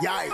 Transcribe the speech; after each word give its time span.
Yikes. 0.00 0.30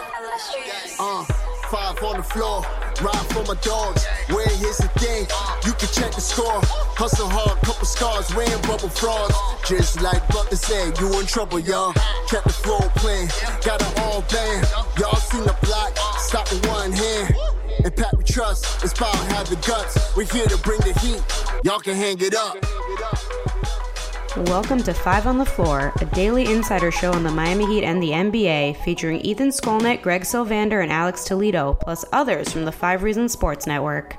Uh, 0.98 1.24
five 1.70 2.02
on 2.02 2.18
the 2.18 2.22
floor, 2.22 2.60
ride 3.00 3.26
for 3.32 3.42
my 3.44 3.58
dogs. 3.62 4.04
Where 4.28 4.46
here's 4.48 4.76
the 4.76 4.88
thing, 5.00 5.26
you 5.64 5.72
can 5.72 5.88
check 5.88 6.12
the 6.12 6.20
score. 6.20 6.60
Hustle 6.98 7.26
hard, 7.26 7.58
couple 7.62 7.86
scars, 7.86 8.34
wearing 8.34 8.60
bubble 8.62 8.90
frauds. 8.90 9.34
Just 9.66 10.02
like 10.02 10.20
Butler 10.28 10.58
said, 10.58 10.98
you 11.00 11.18
in 11.18 11.24
trouble, 11.24 11.58
y'all. 11.60 11.94
Kept 12.28 12.44
the 12.44 12.52
flow 12.52 12.80
playing, 12.96 13.28
got 13.64 13.80
it 13.80 13.98
all 14.00 14.20
band. 14.28 14.68
Y'all 14.98 15.16
seen 15.16 15.44
the 15.44 15.56
block, 15.62 15.96
stop 16.18 16.50
with 16.52 16.66
one 16.66 16.92
hand. 16.92 17.34
And 17.82 17.96
Pat 17.96 18.14
we 18.14 18.24
trust, 18.24 18.82
inspire 18.82 19.14
have 19.32 19.48
the 19.48 19.56
guts. 19.66 20.14
We're 20.14 20.26
here 20.26 20.46
to 20.46 20.58
bring 20.58 20.80
the 20.80 20.92
heat, 21.00 21.22
y'all 21.64 21.80
can 21.80 21.94
hang 21.94 22.20
it 22.20 22.34
up. 22.34 22.58
Welcome 24.34 24.82
to 24.84 24.94
Five 24.94 25.26
on 25.26 25.36
the 25.36 25.44
Floor, 25.44 25.92
a 26.00 26.06
daily 26.06 26.50
insider 26.50 26.90
show 26.90 27.12
on 27.12 27.22
the 27.22 27.30
Miami 27.30 27.66
Heat 27.66 27.84
and 27.84 28.02
the 28.02 28.12
NBA, 28.12 28.82
featuring 28.82 29.20
Ethan 29.20 29.50
Skolnick, 29.50 30.00
Greg 30.00 30.22
Sylvander, 30.22 30.82
and 30.82 30.90
Alex 30.90 31.24
Toledo, 31.24 31.74
plus 31.74 32.06
others 32.12 32.50
from 32.50 32.64
the 32.64 32.72
Five 32.72 33.02
Reasons 33.02 33.32
Sports 33.32 33.66
Network. 33.66 34.16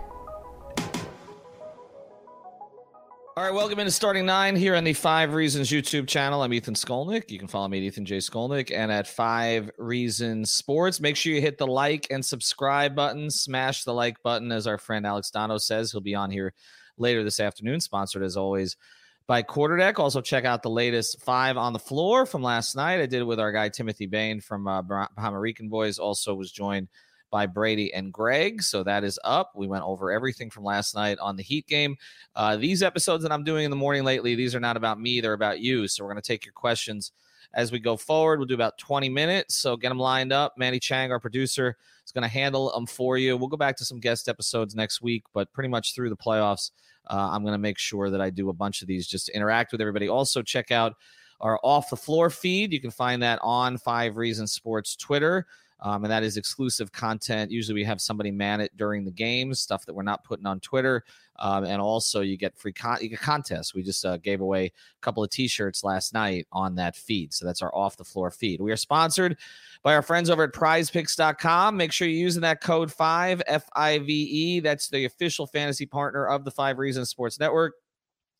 All 3.35 3.43
right, 3.43 3.51
welcome 3.51 3.79
into 3.79 3.89
Starting 3.89 4.27
Nine 4.27 4.55
here 4.55 4.75
on 4.75 4.83
the 4.83 4.93
Five 4.93 5.33
Reasons 5.33 5.71
YouTube 5.71 6.07
channel. 6.07 6.43
I'm 6.43 6.53
Ethan 6.53 6.75
Skolnick. 6.75 7.31
You 7.31 7.39
can 7.39 7.47
follow 7.47 7.67
me 7.67 7.79
at 7.79 7.83
Ethan 7.85 8.05
J. 8.05 8.17
Skolnick 8.17 8.71
and 8.71 8.91
at 8.91 9.07
Five 9.07 9.71
Reasons 9.79 10.51
Sports. 10.51 11.01
Make 11.01 11.15
sure 11.15 11.33
you 11.33 11.41
hit 11.41 11.57
the 11.57 11.65
like 11.65 12.05
and 12.11 12.23
subscribe 12.23 12.95
button. 12.95 13.31
Smash 13.31 13.83
the 13.83 13.95
like 13.95 14.21
button, 14.21 14.51
as 14.51 14.67
our 14.67 14.77
friend 14.77 15.07
Alex 15.07 15.31
Dono 15.31 15.57
says. 15.57 15.91
He'll 15.91 16.01
be 16.01 16.13
on 16.13 16.29
here 16.29 16.53
later 16.99 17.23
this 17.23 17.39
afternoon, 17.39 17.79
sponsored 17.81 18.21
as 18.21 18.37
always 18.37 18.77
by 19.27 19.43
Quarterdeck. 19.43 19.99
Also, 19.99 20.21
check 20.21 20.45
out 20.45 20.63
the 20.63 20.69
latest 20.69 21.21
five 21.21 21.57
on 21.57 21.73
the 21.73 21.79
floor 21.79 22.25
from 22.25 22.43
last 22.43 22.75
night. 22.75 22.99
I 22.99 23.05
did 23.05 23.21
it 23.21 23.25
with 23.25 23.39
our 23.39 23.51
guy 23.51 23.69
Timothy 23.69 24.05
Bain 24.05 24.41
from 24.41 24.67
uh, 24.67 24.81
Bahama 24.81 25.39
Rican 25.39 25.69
Boys. 25.69 25.99
Also, 25.99 26.33
was 26.33 26.51
joined 26.51 26.87
by 27.33 27.47
Brady 27.47 27.91
and 27.93 28.13
Greg. 28.13 28.61
So 28.61 28.83
that 28.83 29.03
is 29.03 29.19
up. 29.23 29.53
We 29.55 29.65
went 29.65 29.83
over 29.83 30.11
everything 30.11 30.51
from 30.51 30.63
last 30.63 30.93
night 30.93 31.17
on 31.19 31.35
the 31.35 31.41
Heat 31.41 31.65
game. 31.65 31.95
Uh, 32.35 32.57
these 32.57 32.83
episodes 32.83 33.23
that 33.23 33.31
I'm 33.31 33.43
doing 33.43 33.65
in 33.65 33.71
the 33.71 33.75
morning 33.75 34.03
lately, 34.03 34.35
these 34.35 34.53
are 34.53 34.59
not 34.59 34.77
about 34.77 34.99
me, 34.99 35.19
they're 35.19 35.33
about 35.33 35.59
you. 35.59 35.87
So 35.87 36.03
we're 36.03 36.11
going 36.11 36.21
to 36.21 36.27
take 36.27 36.45
your 36.45 36.53
questions 36.53 37.11
as 37.55 37.71
we 37.71 37.79
go 37.79 37.97
forward. 37.97 38.37
We'll 38.37 38.47
do 38.47 38.53
about 38.53 38.77
20 38.77 39.09
minutes. 39.09 39.55
So 39.55 39.75
get 39.75 39.89
them 39.89 39.99
lined 39.99 40.31
up. 40.31 40.53
Manny 40.57 40.79
Chang, 40.79 41.11
our 41.11 41.19
producer, 41.19 41.75
is 42.05 42.11
going 42.11 42.21
to 42.21 42.27
handle 42.27 42.71
them 42.71 42.85
for 42.85 43.17
you. 43.17 43.35
We'll 43.35 43.47
go 43.47 43.57
back 43.57 43.77
to 43.77 43.85
some 43.85 43.99
guest 43.99 44.29
episodes 44.29 44.75
next 44.75 45.01
week, 45.01 45.23
but 45.33 45.51
pretty 45.53 45.69
much 45.69 45.95
through 45.95 46.09
the 46.09 46.17
playoffs. 46.17 46.69
Uh, 47.07 47.29
I'm 47.31 47.43
going 47.43 47.53
to 47.53 47.57
make 47.57 47.77
sure 47.77 48.09
that 48.09 48.21
I 48.21 48.29
do 48.29 48.49
a 48.49 48.53
bunch 48.53 48.81
of 48.81 48.87
these 48.87 49.07
just 49.07 49.27
to 49.27 49.35
interact 49.35 49.71
with 49.71 49.81
everybody. 49.81 50.07
Also, 50.07 50.41
check 50.41 50.71
out 50.71 50.95
our 51.41 51.59
off 51.63 51.89
the 51.89 51.97
floor 51.97 52.29
feed. 52.29 52.71
You 52.71 52.79
can 52.79 52.91
find 52.91 53.21
that 53.21 53.39
on 53.41 53.77
Five 53.77 54.17
Reasons 54.17 54.51
Sports 54.51 54.95
Twitter. 54.95 55.45
Um, 55.83 56.05
and 56.05 56.11
that 56.11 56.23
is 56.23 56.37
exclusive 56.37 56.93
content. 56.93 57.51
Usually, 57.51 57.73
we 57.75 57.83
have 57.83 57.99
somebody 57.99 58.31
man 58.31 58.61
it 58.61 58.75
during 58.77 59.03
the 59.03 59.11
games, 59.11 59.59
stuff 59.59 59.85
that 59.85 59.93
we're 59.93 60.01
not 60.01 60.23
putting 60.23 60.45
on 60.45 60.61
Twitter. 60.61 61.03
Um, 61.39 61.65
and 61.65 61.81
also, 61.81 62.21
you 62.21 62.37
get 62.37 62.57
free 62.57 62.71
con- 62.71 62.99
you 63.01 63.09
get 63.09 63.19
contests. 63.19 63.75
We 63.75 63.83
just 63.83 64.05
uh, 64.05 64.15
gave 64.15 64.39
away 64.39 64.67
a 64.67 64.71
couple 65.01 65.21
of 65.21 65.29
T-shirts 65.29 65.83
last 65.83 66.13
night 66.13 66.47
on 66.53 66.75
that 66.75 66.95
feed, 66.95 67.33
so 67.33 67.45
that's 67.45 67.61
our 67.61 67.75
off 67.75 67.97
the 67.97 68.05
floor 68.05 68.31
feed. 68.31 68.61
We 68.61 68.71
are 68.71 68.77
sponsored 68.77 69.37
by 69.83 69.93
our 69.93 70.01
friends 70.01 70.29
over 70.29 70.43
at 70.43 70.53
PrizePicks.com. 70.53 71.75
Make 71.75 71.91
sure 71.91 72.07
you're 72.07 72.17
using 72.17 72.43
that 72.43 72.61
code 72.61 72.89
five 72.89 73.41
F 73.45 73.67
I 73.75 73.99
V 73.99 74.13
E. 74.13 74.59
That's 74.61 74.87
the 74.87 75.03
official 75.03 75.45
fantasy 75.45 75.85
partner 75.85 76.27
of 76.27 76.45
the 76.45 76.51
Five 76.51 76.79
Reasons 76.79 77.09
Sports 77.09 77.41
Network. 77.41 77.73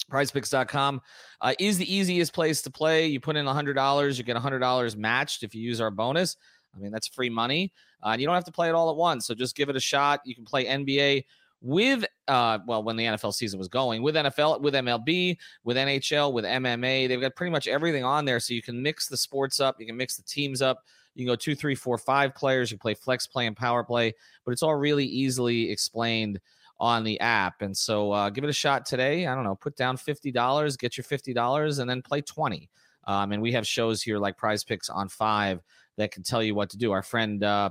PrizePicks.com 0.10 1.02
uh, 1.42 1.54
is 1.60 1.78
the 1.78 1.94
easiest 1.94 2.34
place 2.34 2.62
to 2.62 2.70
play. 2.70 3.08
You 3.08 3.20
put 3.20 3.36
in 3.36 3.46
$100, 3.46 4.18
you 4.18 4.24
get 4.24 4.36
$100 4.36 4.96
matched 4.98 5.44
if 5.44 5.56
you 5.56 5.62
use 5.62 5.80
our 5.80 5.92
bonus. 5.92 6.36
I 6.76 6.80
mean, 6.80 6.92
that's 6.92 7.08
free 7.08 7.30
money. 7.30 7.72
Uh, 8.04 8.10
and 8.10 8.22
you 8.22 8.28
don't 8.28 8.36
have 8.36 8.46
to 8.46 8.52
play 8.52 8.70
it 8.70 8.76
all 8.76 8.90
at 8.90 8.96
once. 8.96 9.26
So 9.28 9.34
just 9.34 9.56
give 9.56 9.70
it 9.70 9.76
a 9.76 9.80
shot. 9.80 10.22
You 10.26 10.36
can 10.36 10.46
play 10.46 10.66
NBA 10.66 11.26
with, 11.62 12.04
uh, 12.28 12.60
well, 12.68 12.84
when 12.84 12.96
the 12.96 13.06
NFL 13.06 13.34
season 13.34 13.58
was 13.58 13.70
going, 13.70 14.02
with 14.02 14.16
NFL, 14.16 14.62
with 14.62 14.74
MLB, 14.74 15.38
with 15.64 15.78
NHL, 15.78 16.34
with 16.34 16.46
MMA. 16.46 17.08
They've 17.08 17.22
got 17.22 17.36
pretty 17.36 17.52
much 17.52 17.68
everything 17.68 18.04
on 18.04 18.26
there. 18.26 18.40
So 18.40 18.54
you 18.54 18.62
can 18.62 18.82
mix 18.82 19.08
the 19.08 19.18
sports 19.18 19.60
up, 19.60 19.80
you 19.80 19.86
can 19.86 19.98
mix 19.98 20.18
the 20.18 20.24
teams 20.24 20.62
up. 20.62 20.84
You 21.16 21.26
can 21.26 21.32
go 21.32 21.36
two, 21.36 21.56
three, 21.56 21.76
four, 21.76 21.98
five 21.98 22.34
players. 22.34 22.72
You 22.72 22.78
play 22.78 22.96
flex 22.96 23.28
play 23.28 23.46
and 23.46 23.56
power 23.56 23.84
play, 23.84 24.14
but 24.46 24.52
it's 24.52 24.64
all 24.64 24.76
really 24.76 25.06
easily 25.06 25.70
explained 25.70 26.40
on 26.80 27.04
the 27.04 27.20
app. 27.20 27.62
And 27.62 27.76
so 27.76 28.12
uh, 28.12 28.30
give 28.30 28.44
it 28.44 28.50
a 28.50 28.54
shot 28.54 28.86
today. 28.86 29.28
I 29.28 29.36
don't 29.36 29.44
know, 29.44 29.56
put 29.56 29.76
down 29.76 29.96
$50, 29.96 30.78
get 30.80 30.98
your 30.98 31.04
$50, 31.04 31.80
and 31.80 31.90
then 31.90 32.02
play 32.02 32.22
20. 32.22 32.70
Um, 33.06 33.32
and 33.32 33.42
we 33.42 33.52
have 33.52 33.68
shows 33.68 34.02
here 34.02 34.18
like 34.18 34.38
prize 34.38 34.64
picks 34.64 34.90
on 34.90 35.08
five 35.08 35.62
that 35.98 36.12
can 36.12 36.24
tell 36.24 36.44
you 36.44 36.56
what 36.56 36.70
to 36.72 36.78
do. 36.78 36.92
Our 36.92 37.04
friend 37.04 37.44
uh, 37.44 37.70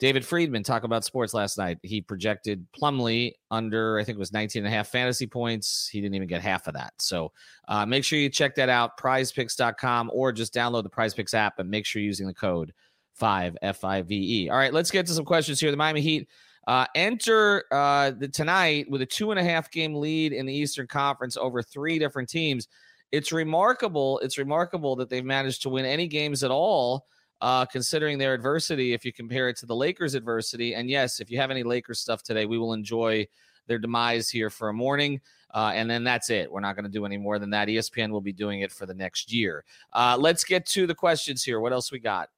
David 0.00 0.26
Friedman 0.26 0.64
talked 0.64 0.84
about 0.84 1.04
sports 1.04 1.34
last 1.34 1.56
night. 1.56 1.78
He 1.82 2.00
projected 2.00 2.66
Plumlee 2.72 3.32
under, 3.50 3.98
I 3.98 4.04
think 4.04 4.16
it 4.16 4.18
was 4.18 4.32
19 4.32 4.64
and 4.64 4.72
a 4.72 4.76
half 4.76 4.88
fantasy 4.88 5.26
points. 5.26 5.88
He 5.88 6.00
didn't 6.00 6.14
even 6.16 6.28
get 6.28 6.42
half 6.42 6.66
of 6.66 6.74
that. 6.74 6.94
So 6.98 7.32
uh, 7.68 7.86
make 7.86 8.04
sure 8.04 8.18
you 8.18 8.28
check 8.28 8.56
that 8.56 8.68
out, 8.68 8.98
prizepicks.com, 8.98 10.10
or 10.12 10.32
just 10.32 10.52
download 10.52 10.82
the 10.82 10.88
Prize 10.88 11.14
Picks 11.14 11.32
app 11.32 11.58
and 11.58 11.70
make 11.70 11.86
sure 11.86 12.02
you're 12.02 12.08
using 12.08 12.26
the 12.26 12.34
code 12.34 12.72
5 13.14 13.56
F 13.62 13.84
I 13.84 14.02
V 14.02 14.44
E. 14.44 14.50
All 14.50 14.56
right, 14.56 14.72
let's 14.72 14.90
get 14.90 15.06
to 15.06 15.12
some 15.12 15.24
questions 15.24 15.60
here. 15.60 15.70
The 15.70 15.76
Miami 15.76 16.00
Heat 16.00 16.28
uh, 16.66 16.86
enter 16.96 17.64
uh, 17.70 18.10
the, 18.10 18.26
tonight 18.26 18.90
with 18.90 19.00
a 19.02 19.06
two 19.06 19.30
and 19.30 19.38
a 19.38 19.44
half 19.44 19.70
game 19.70 19.94
lead 19.94 20.32
in 20.32 20.44
the 20.44 20.52
Eastern 20.52 20.88
Conference 20.88 21.36
over 21.36 21.62
three 21.62 22.00
different 22.00 22.28
teams. 22.28 22.66
It's 23.12 23.30
remarkable. 23.30 24.18
It's 24.18 24.38
remarkable 24.38 24.96
that 24.96 25.08
they've 25.08 25.24
managed 25.24 25.62
to 25.62 25.68
win 25.68 25.84
any 25.84 26.08
games 26.08 26.42
at 26.42 26.50
all 26.50 27.06
uh, 27.40 27.66
considering 27.66 28.18
their 28.18 28.34
adversity, 28.34 28.92
if 28.92 29.04
you 29.04 29.12
compare 29.12 29.48
it 29.48 29.56
to 29.58 29.66
the 29.66 29.74
Lakers' 29.74 30.14
adversity. 30.14 30.74
And 30.74 30.88
yes, 30.88 31.20
if 31.20 31.30
you 31.30 31.38
have 31.38 31.50
any 31.50 31.62
Lakers 31.62 32.00
stuff 32.00 32.22
today, 32.22 32.46
we 32.46 32.58
will 32.58 32.72
enjoy 32.72 33.26
their 33.66 33.78
demise 33.78 34.30
here 34.30 34.50
for 34.50 34.68
a 34.68 34.72
morning. 34.72 35.20
Uh, 35.52 35.72
and 35.74 35.88
then 35.88 36.02
that's 36.02 36.30
it. 36.30 36.50
We're 36.50 36.60
not 36.60 36.74
going 36.74 36.84
to 36.84 36.90
do 36.90 37.06
any 37.06 37.16
more 37.16 37.38
than 37.38 37.50
that. 37.50 37.68
ESPN 37.68 38.10
will 38.10 38.20
be 38.20 38.32
doing 38.32 38.60
it 38.60 38.72
for 38.72 38.86
the 38.86 38.94
next 38.94 39.32
year. 39.32 39.64
Uh, 39.92 40.16
let's 40.18 40.42
get 40.42 40.66
to 40.66 40.86
the 40.86 40.94
questions 40.94 41.44
here. 41.44 41.60
What 41.60 41.72
else 41.72 41.92
we 41.92 42.00
got? 42.00 42.28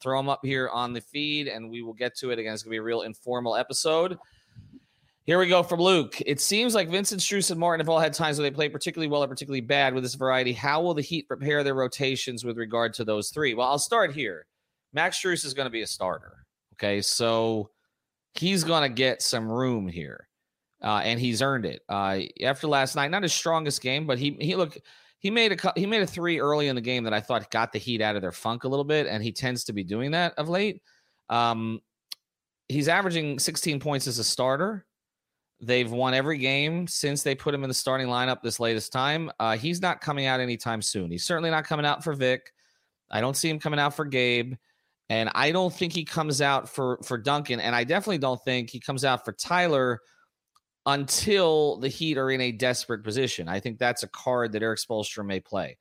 Throw 0.00 0.18
them 0.18 0.28
up 0.28 0.40
here 0.42 0.68
on 0.70 0.92
the 0.92 1.00
feed, 1.00 1.46
and 1.46 1.70
we 1.70 1.82
will 1.82 1.92
get 1.92 2.16
to 2.16 2.30
it 2.32 2.38
again. 2.40 2.52
It's 2.52 2.64
going 2.64 2.70
to 2.70 2.74
be 2.74 2.78
a 2.78 2.82
real 2.82 3.02
informal 3.02 3.54
episode. 3.54 4.18
Here 5.26 5.38
we 5.38 5.48
go 5.48 5.62
from 5.62 5.80
Luke. 5.80 6.20
It 6.26 6.38
seems 6.38 6.74
like 6.74 6.90
Vincent 6.90 7.22
Strus 7.22 7.50
and 7.50 7.58
Martin 7.58 7.80
have 7.80 7.88
all 7.88 7.98
had 7.98 8.12
times 8.12 8.36
where 8.36 8.48
they 8.48 8.54
play 8.54 8.68
particularly 8.68 9.08
well 9.08 9.24
or 9.24 9.28
particularly 9.28 9.62
bad 9.62 9.94
with 9.94 10.02
this 10.02 10.16
variety. 10.16 10.52
How 10.52 10.82
will 10.82 10.92
the 10.92 11.00
Heat 11.00 11.26
prepare 11.26 11.64
their 11.64 11.74
rotations 11.74 12.44
with 12.44 12.58
regard 12.58 12.92
to 12.94 13.06
those 13.06 13.30
three? 13.30 13.54
Well, 13.54 13.66
I'll 13.66 13.78
start 13.78 14.12
here. 14.12 14.44
Max 14.92 15.18
Strus 15.18 15.46
is 15.46 15.54
going 15.54 15.64
to 15.64 15.70
be 15.70 15.80
a 15.80 15.86
starter. 15.86 16.44
Okay, 16.74 17.00
so 17.00 17.70
he's 18.34 18.64
going 18.64 18.82
to 18.82 18.94
get 18.94 19.22
some 19.22 19.50
room 19.50 19.88
here, 19.88 20.28
uh, 20.82 21.00
and 21.02 21.18
he's 21.18 21.40
earned 21.40 21.64
it. 21.64 21.80
Uh, 21.88 22.20
after 22.42 22.66
last 22.66 22.94
night, 22.94 23.10
not 23.10 23.22
his 23.22 23.32
strongest 23.32 23.80
game, 23.80 24.06
but 24.06 24.18
he 24.18 24.36
he 24.40 24.56
look 24.56 24.76
he 25.20 25.30
made 25.30 25.52
a 25.52 25.72
he 25.74 25.86
made 25.86 26.02
a 26.02 26.06
three 26.06 26.38
early 26.38 26.68
in 26.68 26.74
the 26.74 26.82
game 26.82 27.02
that 27.04 27.14
I 27.14 27.20
thought 27.20 27.50
got 27.50 27.72
the 27.72 27.78
Heat 27.78 28.02
out 28.02 28.14
of 28.14 28.20
their 28.20 28.30
funk 28.30 28.64
a 28.64 28.68
little 28.68 28.84
bit, 28.84 29.06
and 29.06 29.22
he 29.22 29.32
tends 29.32 29.64
to 29.64 29.72
be 29.72 29.84
doing 29.84 30.10
that 30.10 30.34
of 30.36 30.50
late. 30.50 30.82
Um, 31.30 31.80
he's 32.68 32.88
averaging 32.88 33.38
16 33.38 33.80
points 33.80 34.06
as 34.06 34.18
a 34.18 34.24
starter. 34.24 34.84
They've 35.60 35.90
won 35.90 36.14
every 36.14 36.38
game 36.38 36.86
since 36.86 37.22
they 37.22 37.34
put 37.34 37.54
him 37.54 37.62
in 37.64 37.68
the 37.68 37.74
starting 37.74 38.08
lineup 38.08 38.42
this 38.42 38.60
latest 38.60 38.92
time. 38.92 39.30
Uh, 39.38 39.56
he's 39.56 39.80
not 39.80 40.00
coming 40.00 40.26
out 40.26 40.40
anytime 40.40 40.82
soon. 40.82 41.10
He's 41.10 41.24
certainly 41.24 41.50
not 41.50 41.64
coming 41.64 41.86
out 41.86 42.04
for 42.04 42.12
Vic. 42.12 42.52
I 43.10 43.20
don't 43.20 43.36
see 43.36 43.48
him 43.48 43.58
coming 43.58 43.80
out 43.80 43.94
for 43.94 44.04
Gabe. 44.04 44.54
And 45.10 45.30
I 45.34 45.52
don't 45.52 45.72
think 45.72 45.92
he 45.92 46.04
comes 46.04 46.40
out 46.40 46.68
for 46.68 46.98
for 47.04 47.18
Duncan, 47.18 47.60
and 47.60 47.76
I 47.76 47.84
definitely 47.84 48.18
don't 48.18 48.42
think 48.42 48.70
he 48.70 48.80
comes 48.80 49.04
out 49.04 49.24
for 49.24 49.32
Tyler 49.32 50.00
until 50.86 51.76
the 51.78 51.88
Heat 51.88 52.16
are 52.16 52.30
in 52.30 52.40
a 52.40 52.52
desperate 52.52 53.04
position. 53.04 53.48
I 53.48 53.60
think 53.60 53.78
that's 53.78 54.02
a 54.02 54.08
card 54.08 54.52
that 54.52 54.62
Erik 54.62 54.78
Spoelstra 54.78 55.24
may 55.24 55.40
play. 55.40 55.76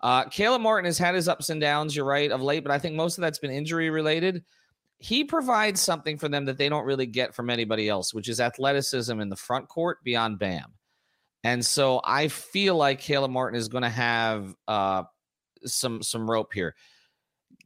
Uh, 0.00 0.24
Caleb 0.24 0.62
Martin 0.62 0.84
has 0.84 0.98
had 0.98 1.14
his 1.14 1.28
ups 1.28 1.48
and 1.48 1.60
downs, 1.60 1.96
you're 1.96 2.04
right, 2.04 2.30
of 2.30 2.40
late, 2.40 2.62
but 2.62 2.70
I 2.70 2.78
think 2.78 2.94
most 2.94 3.18
of 3.18 3.22
that's 3.22 3.38
been 3.38 3.50
injury 3.50 3.90
related. 3.90 4.44
He 4.98 5.24
provides 5.24 5.80
something 5.80 6.18
for 6.18 6.28
them 6.28 6.44
that 6.46 6.58
they 6.58 6.68
don't 6.68 6.84
really 6.84 7.06
get 7.06 7.34
from 7.34 7.50
anybody 7.50 7.88
else, 7.88 8.12
which 8.12 8.28
is 8.28 8.40
athleticism 8.40 9.20
in 9.20 9.28
the 9.28 9.36
front 9.36 9.68
court 9.68 9.98
beyond 10.02 10.38
Bam. 10.38 10.74
And 11.44 11.64
so 11.64 12.00
I 12.04 12.28
feel 12.28 12.74
like 12.74 13.00
Caleb 13.00 13.30
Martin 13.30 13.58
is 13.58 13.68
going 13.68 13.84
to 13.84 13.88
have 13.88 14.54
uh, 14.66 15.04
some 15.64 16.02
some 16.02 16.28
rope 16.28 16.52
here. 16.52 16.74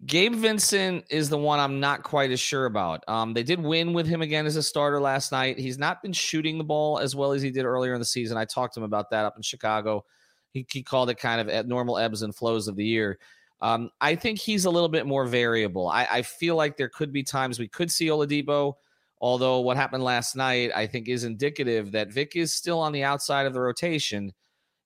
Gabe 0.04 0.34
Vincent 0.34 1.04
is 1.10 1.28
the 1.28 1.38
one 1.38 1.60
I'm 1.60 1.78
not 1.78 2.02
quite 2.02 2.32
as 2.32 2.40
sure 2.40 2.66
about. 2.66 3.04
Um, 3.06 3.34
they 3.34 3.44
did 3.44 3.60
win 3.60 3.92
with 3.92 4.06
him 4.06 4.20
again 4.20 4.46
as 4.46 4.56
a 4.56 4.62
starter 4.62 5.00
last 5.00 5.30
night. 5.30 5.58
He's 5.58 5.78
not 5.78 6.02
been 6.02 6.12
shooting 6.12 6.58
the 6.58 6.64
ball 6.64 6.98
as 6.98 7.14
well 7.14 7.32
as 7.32 7.40
he 7.40 7.52
did 7.52 7.64
earlier 7.64 7.94
in 7.94 8.00
the 8.00 8.04
season. 8.04 8.36
I 8.36 8.44
talked 8.44 8.74
to 8.74 8.80
him 8.80 8.84
about 8.84 9.10
that 9.10 9.24
up 9.24 9.36
in 9.36 9.42
Chicago. 9.42 10.04
He, 10.50 10.66
he 10.70 10.82
called 10.82 11.08
it 11.08 11.18
kind 11.18 11.40
of 11.40 11.48
at 11.48 11.68
normal 11.68 11.98
ebbs 11.98 12.22
and 12.22 12.34
flows 12.34 12.66
of 12.66 12.74
the 12.74 12.84
year. 12.84 13.18
Um, 13.62 13.90
I 14.00 14.16
think 14.16 14.38
he's 14.38 14.66
a 14.66 14.70
little 14.70 14.88
bit 14.88 15.06
more 15.06 15.24
variable. 15.24 15.88
I, 15.88 16.06
I, 16.10 16.22
feel 16.22 16.56
like 16.56 16.76
there 16.76 16.88
could 16.88 17.12
be 17.12 17.22
times 17.22 17.60
we 17.60 17.68
could 17.68 17.92
see 17.92 18.08
Oladipo, 18.08 18.74
although 19.20 19.60
what 19.60 19.76
happened 19.76 20.02
last 20.02 20.34
night 20.34 20.72
I 20.74 20.88
think 20.88 21.08
is 21.08 21.22
indicative 21.22 21.92
that 21.92 22.12
Vic 22.12 22.34
is 22.34 22.52
still 22.52 22.80
on 22.80 22.90
the 22.90 23.04
outside 23.04 23.46
of 23.46 23.54
the 23.54 23.60
rotation 23.60 24.32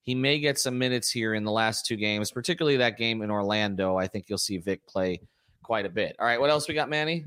he 0.07 0.15
may 0.15 0.39
get 0.39 0.57
some 0.57 0.77
minutes 0.77 1.11
here 1.11 1.33
in 1.33 1.43
the 1.43 1.51
last 1.51 1.85
two 1.85 1.97
games, 1.97 2.31
particularly 2.31 2.77
that 2.77 2.97
game 2.97 3.21
in 3.21 3.29
Orlando. 3.29 3.97
I 3.97 4.07
think 4.07 4.29
you'll 4.29 4.37
see 4.37 4.57
Vic 4.57 4.87
play 4.87 5.19
quite 5.63 5.85
a 5.85 5.89
bit. 5.89 6.15
All 6.17 6.25
right, 6.25 6.39
what 6.39 6.49
else 6.49 6.65
we 6.65 6.73
got, 6.73 6.89
Manny? 6.89 7.25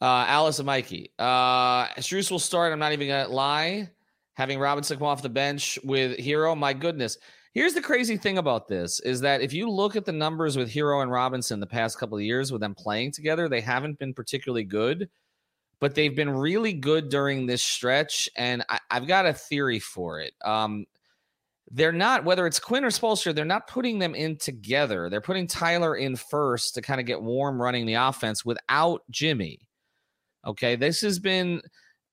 Uh, 0.00 0.24
Alice 0.26 0.58
and 0.58 0.64
Mikey. 0.64 1.12
Uh, 1.18 1.84
Strus 1.98 2.30
will 2.30 2.38
start. 2.38 2.72
I'm 2.72 2.78
not 2.78 2.94
even 2.94 3.08
going 3.08 3.26
to 3.26 3.30
lie. 3.30 3.90
Having 4.32 4.58
Robinson 4.58 4.96
come 4.96 5.06
off 5.06 5.20
the 5.20 5.28
bench 5.28 5.78
with 5.84 6.18
Herro, 6.18 6.56
my 6.56 6.72
goodness. 6.72 7.18
Here's 7.54 7.74
the 7.74 7.80
crazy 7.80 8.16
thing 8.16 8.38
about 8.38 8.68
this 8.68 9.00
is 9.00 9.20
that 9.20 9.40
if 9.40 9.52
you 9.52 9.70
look 9.70 9.96
at 9.96 10.04
the 10.04 10.12
numbers 10.12 10.56
with 10.56 10.72
Herro 10.72 11.02
and 11.02 11.10
Robinson 11.10 11.60
the 11.60 11.66
past 11.66 11.98
couple 11.98 12.18
of 12.18 12.24
years 12.24 12.50
with 12.50 12.60
them 12.60 12.74
playing 12.74 13.12
together, 13.12 13.48
they 13.48 13.60
haven't 13.60 13.98
been 13.98 14.12
particularly 14.12 14.64
good 14.64 15.08
but 15.80 15.94
they've 15.94 16.16
been 16.16 16.30
really 16.30 16.72
good 16.72 17.10
during 17.10 17.44
this 17.44 17.62
stretch, 17.62 18.26
and 18.36 18.64
I, 18.70 18.78
have 18.90 19.06
got 19.06 19.26
a 19.26 19.34
theory 19.34 19.78
for 19.78 20.20
it. 20.20 20.32
Um, 20.42 20.86
they're 21.70 21.92
not 21.92 22.24
whether 22.24 22.46
it's 22.46 22.58
Quinn 22.58 22.86
or 22.86 22.90
Spoelstra, 22.90 23.34
they're 23.34 23.44
not 23.44 23.66
putting 23.66 23.98
them 23.98 24.14
in 24.14 24.36
together. 24.36 25.10
They're 25.10 25.20
putting 25.20 25.46
Tyler 25.46 25.96
in 25.96 26.16
first 26.16 26.74
to 26.74 26.80
kind 26.80 27.00
of 27.00 27.06
get 27.06 27.20
warm 27.20 27.60
running 27.60 27.84
the 27.84 27.94
offense 27.94 28.46
without 28.46 29.02
Jimmy. 29.10 29.58
Okay, 30.46 30.74
this 30.76 31.02
has 31.02 31.18
been. 31.18 31.60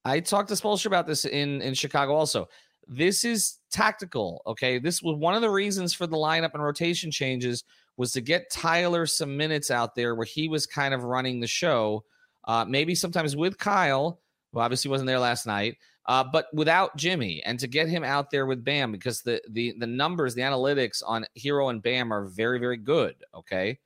I 0.04 0.20
talked 0.20 0.50
to 0.50 0.56
Spoelstra 0.56 0.88
about 0.88 1.08
this 1.08 1.24
in 1.24 1.62
in 1.62 1.74
Chicago 1.74 2.14
also. 2.14 2.48
This 2.92 3.26
is 3.26 3.60
tactical. 3.72 4.44
Okay, 4.46 4.78
this 4.78 5.02
was 5.02 5.16
one 5.16 5.34
of 5.34 5.42
the 5.42 5.50
reasons 5.50 5.94
for 5.94 6.06
the 6.06 6.18
lineup 6.18 6.54
and 6.54 6.62
rotation 6.62 7.10
changes 7.10 7.64
was 7.98 8.12
to 8.12 8.22
get 8.22 8.52
Tyler 8.52 9.06
some 9.06 9.36
minutes 9.36 9.72
out 9.72 9.96
there 9.96 10.14
where 10.14 10.26
he 10.26 10.48
was 10.48 10.68
kind 10.68 10.94
of 10.94 11.04
running 11.04 11.40
the 11.40 11.48
show 11.48 12.04
uh, 12.46 12.66
maybe 12.68 12.96
sometimes 12.96 13.36
with 13.36 13.58
Kyle, 13.58 14.20
who 14.52 14.60
obviously 14.60 14.90
wasn't 14.90 15.08
there 15.08 15.20
last 15.20 15.46
night, 15.46 15.78
uh, 16.08 16.24
but 16.24 16.48
without 16.54 16.96
Jimmy, 16.98 17.42
and 17.44 17.60
to 17.60 17.68
get 17.68 17.88
him 17.88 18.04
out 18.04 18.32
there 18.32 18.46
with 18.46 18.64
Bam 18.64 18.92
because 18.92 19.22
the 19.22 19.42
the 19.50 19.74
the 19.80 19.88
numbers, 19.88 20.34
the 20.34 20.42
analytics 20.42 21.04
on 21.06 21.26
Herro 21.38 21.70
and 21.70 21.82
Bam 21.82 22.12
are 22.12 22.26
very 22.26 22.60
very 22.60 22.78
good. 22.78 23.16
Okay. 23.34 23.80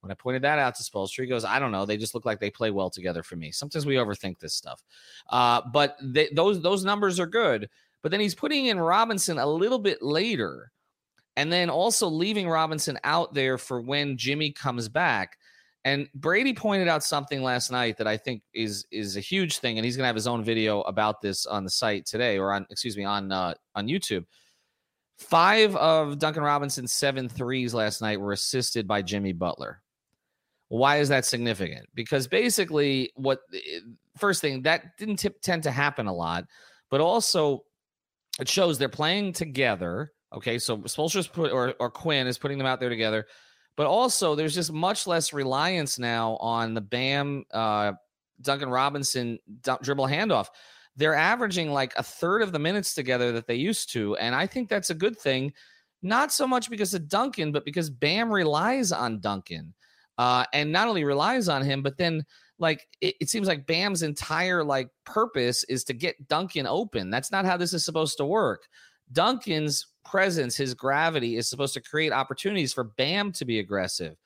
When 0.00 0.10
I 0.10 0.14
pointed 0.14 0.42
that 0.42 0.58
out 0.58 0.74
to 0.74 0.82
Spoelstra, 0.82 1.20
he 1.22 1.28
goes, 1.28 1.44
I 1.44 1.60
don't 1.60 1.70
know. 1.70 1.86
They 1.86 1.96
just 1.96 2.12
look 2.12 2.24
like 2.24 2.40
they 2.40 2.50
play 2.50 2.72
well 2.72 2.90
together 2.90 3.22
for 3.22 3.36
me. 3.36 3.52
Sometimes 3.52 3.86
we 3.86 3.94
overthink 3.94 4.40
this 4.40 4.52
stuff. 4.52 4.82
Uh, 5.30 5.60
but 5.72 5.96
they, 6.02 6.28
those 6.34 6.60
those 6.60 6.84
numbers 6.84 7.20
are 7.20 7.26
good. 7.26 7.70
But 8.02 8.10
then 8.10 8.20
he's 8.20 8.34
putting 8.34 8.66
in 8.66 8.80
Robinson 8.80 9.38
a 9.38 9.46
little 9.46 9.78
bit 9.78 10.02
later, 10.02 10.72
and 11.36 11.52
then 11.52 11.70
also 11.70 12.08
leaving 12.08 12.48
Robinson 12.48 12.98
out 13.04 13.32
there 13.32 13.58
for 13.58 13.80
when 13.80 14.16
Jimmy 14.16 14.50
comes 14.50 14.88
back. 14.88 15.36
And 15.84 16.08
Brady 16.14 16.52
pointed 16.52 16.86
out 16.86 17.02
something 17.02 17.42
last 17.42 17.72
night 17.72 17.96
that 17.98 18.06
I 18.06 18.16
think 18.16 18.42
is 18.54 18.86
is 18.92 19.16
a 19.16 19.20
huge 19.20 19.58
thing, 19.58 19.78
and 19.78 19.84
he's 19.84 19.96
going 19.96 20.04
to 20.04 20.08
have 20.08 20.16
his 20.16 20.28
own 20.28 20.44
video 20.44 20.82
about 20.82 21.20
this 21.20 21.46
on 21.46 21.64
the 21.64 21.70
site 21.70 22.06
today, 22.06 22.38
or 22.38 22.52
on 22.52 22.66
excuse 22.70 22.96
me 22.96 23.04
on 23.04 23.32
uh, 23.32 23.54
on 23.74 23.88
YouTube. 23.88 24.24
Five 25.18 25.76
of 25.76 26.18
Duncan 26.18 26.42
Robinson's 26.42 26.92
seven 26.92 27.28
threes 27.28 27.74
last 27.74 28.00
night 28.00 28.20
were 28.20 28.32
assisted 28.32 28.86
by 28.88 29.02
Jimmy 29.02 29.32
Butler. 29.32 29.80
Why 30.68 30.98
is 30.98 31.08
that 31.10 31.24
significant? 31.24 31.88
Because 31.94 32.26
basically, 32.26 33.12
what 33.14 33.40
eh, 33.54 33.80
first 34.16 34.40
thing 34.40 34.62
that 34.62 34.96
didn't 34.98 35.24
tend 35.42 35.64
to 35.64 35.70
happen 35.70 36.06
a 36.06 36.14
lot, 36.14 36.44
but 36.90 37.00
also 37.00 37.64
it 38.40 38.48
shows 38.48 38.78
they're 38.78 38.88
playing 38.88 39.32
together. 39.32 40.12
Okay, 40.32 40.58
so 40.58 40.78
Spoelstra's 40.78 41.26
put 41.26 41.52
or 41.52 41.74
or 41.78 41.90
Quinn 41.90 42.26
is 42.26 42.38
putting 42.38 42.58
them 42.58 42.66
out 42.66 42.80
there 42.80 42.88
together 42.88 43.26
but 43.76 43.86
also 43.86 44.34
there's 44.34 44.54
just 44.54 44.72
much 44.72 45.06
less 45.06 45.32
reliance 45.32 45.98
now 45.98 46.36
on 46.36 46.74
the 46.74 46.80
Bam 46.80 47.44
uh, 47.52 47.92
Duncan 48.40 48.68
Robinson 48.68 49.38
dribble 49.82 50.06
handoff. 50.06 50.48
They're 50.96 51.14
averaging 51.14 51.72
like 51.72 51.94
a 51.96 52.02
third 52.02 52.42
of 52.42 52.52
the 52.52 52.58
minutes 52.58 52.94
together 52.94 53.32
that 53.32 53.46
they 53.46 53.54
used 53.54 53.92
to, 53.92 54.16
and 54.16 54.34
I 54.34 54.46
think 54.46 54.68
that's 54.68 54.90
a 54.90 54.94
good 54.94 55.18
thing. 55.18 55.52
Not 56.02 56.32
so 56.32 56.46
much 56.46 56.68
because 56.68 56.92
of 56.94 57.08
Duncan, 57.08 57.52
but 57.52 57.64
because 57.64 57.88
Bam 57.88 58.30
relies 58.30 58.92
on 58.92 59.20
Duncan, 59.20 59.72
uh, 60.18 60.44
and 60.52 60.70
not 60.70 60.88
only 60.88 61.04
relies 61.04 61.48
on 61.48 61.62
him, 61.62 61.82
but 61.82 61.96
then 61.96 62.24
like 62.62 62.88
it, 63.00 63.16
it 63.20 63.28
seems 63.28 63.48
like 63.48 63.66
Bam's 63.66 64.02
entire 64.02 64.64
like 64.64 64.88
purpose 65.04 65.64
is 65.64 65.84
to 65.84 65.92
get 65.92 66.28
Duncan 66.28 66.66
open. 66.66 67.10
That's 67.10 67.32
not 67.32 67.44
how 67.44 67.58
this 67.58 67.74
is 67.74 67.84
supposed 67.84 68.16
to 68.18 68.24
work. 68.24 68.62
Duncan's 69.12 69.88
presence, 70.04 70.56
his 70.56 70.72
gravity 70.72 71.36
is 71.36 71.48
supposed 71.48 71.74
to 71.74 71.80
create 71.80 72.12
opportunities 72.12 72.72
for 72.72 72.84
Bam 72.84 73.32
to 73.32 73.44
be 73.44 73.58
aggressive. 73.58 74.16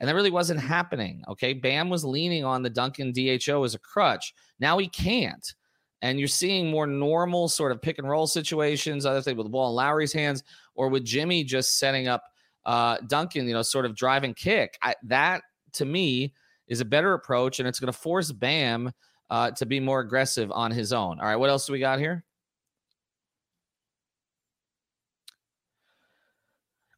And 0.00 0.08
that 0.08 0.14
really 0.14 0.30
wasn't 0.30 0.60
happening. 0.60 1.22
Okay. 1.28 1.54
Bam 1.54 1.88
was 1.88 2.04
leaning 2.04 2.44
on 2.44 2.62
the 2.62 2.68
Duncan 2.68 3.12
DHO 3.12 3.62
as 3.62 3.74
a 3.74 3.78
crutch. 3.78 4.34
Now 4.58 4.76
he 4.76 4.88
can't. 4.88 5.54
And 6.02 6.18
you're 6.18 6.28
seeing 6.28 6.70
more 6.70 6.86
normal 6.86 7.48
sort 7.48 7.72
of 7.72 7.80
pick 7.80 7.98
and 7.98 8.06
roll 8.06 8.26
situations, 8.26 9.06
other 9.06 9.22
thing 9.22 9.36
with 9.36 9.46
the 9.46 9.50
ball 9.50 9.70
in 9.70 9.76
Lowry's 9.76 10.12
hands 10.12 10.42
or 10.74 10.88
with 10.88 11.04
Jimmy 11.04 11.44
just 11.44 11.78
setting 11.78 12.08
up 12.08 12.24
uh, 12.66 12.98
Duncan, 13.06 13.46
you 13.46 13.54
know, 13.54 13.62
sort 13.62 13.86
of 13.86 13.96
drive 13.96 14.24
and 14.24 14.36
kick. 14.36 14.76
I, 14.82 14.94
that 15.04 15.42
to 15.74 15.84
me 15.84 16.34
is 16.68 16.80
a 16.80 16.84
better 16.84 17.14
approach, 17.14 17.58
and 17.58 17.68
it's 17.68 17.78
going 17.78 17.92
to 17.92 17.98
force 17.98 18.32
Bam 18.32 18.92
uh, 19.30 19.50
to 19.52 19.66
be 19.66 19.80
more 19.80 20.00
aggressive 20.00 20.50
on 20.52 20.70
his 20.70 20.92
own. 20.92 21.20
All 21.20 21.26
right. 21.26 21.36
What 21.36 21.50
else 21.50 21.66
do 21.66 21.72
we 21.72 21.78
got 21.78 21.98
here? 21.98 22.24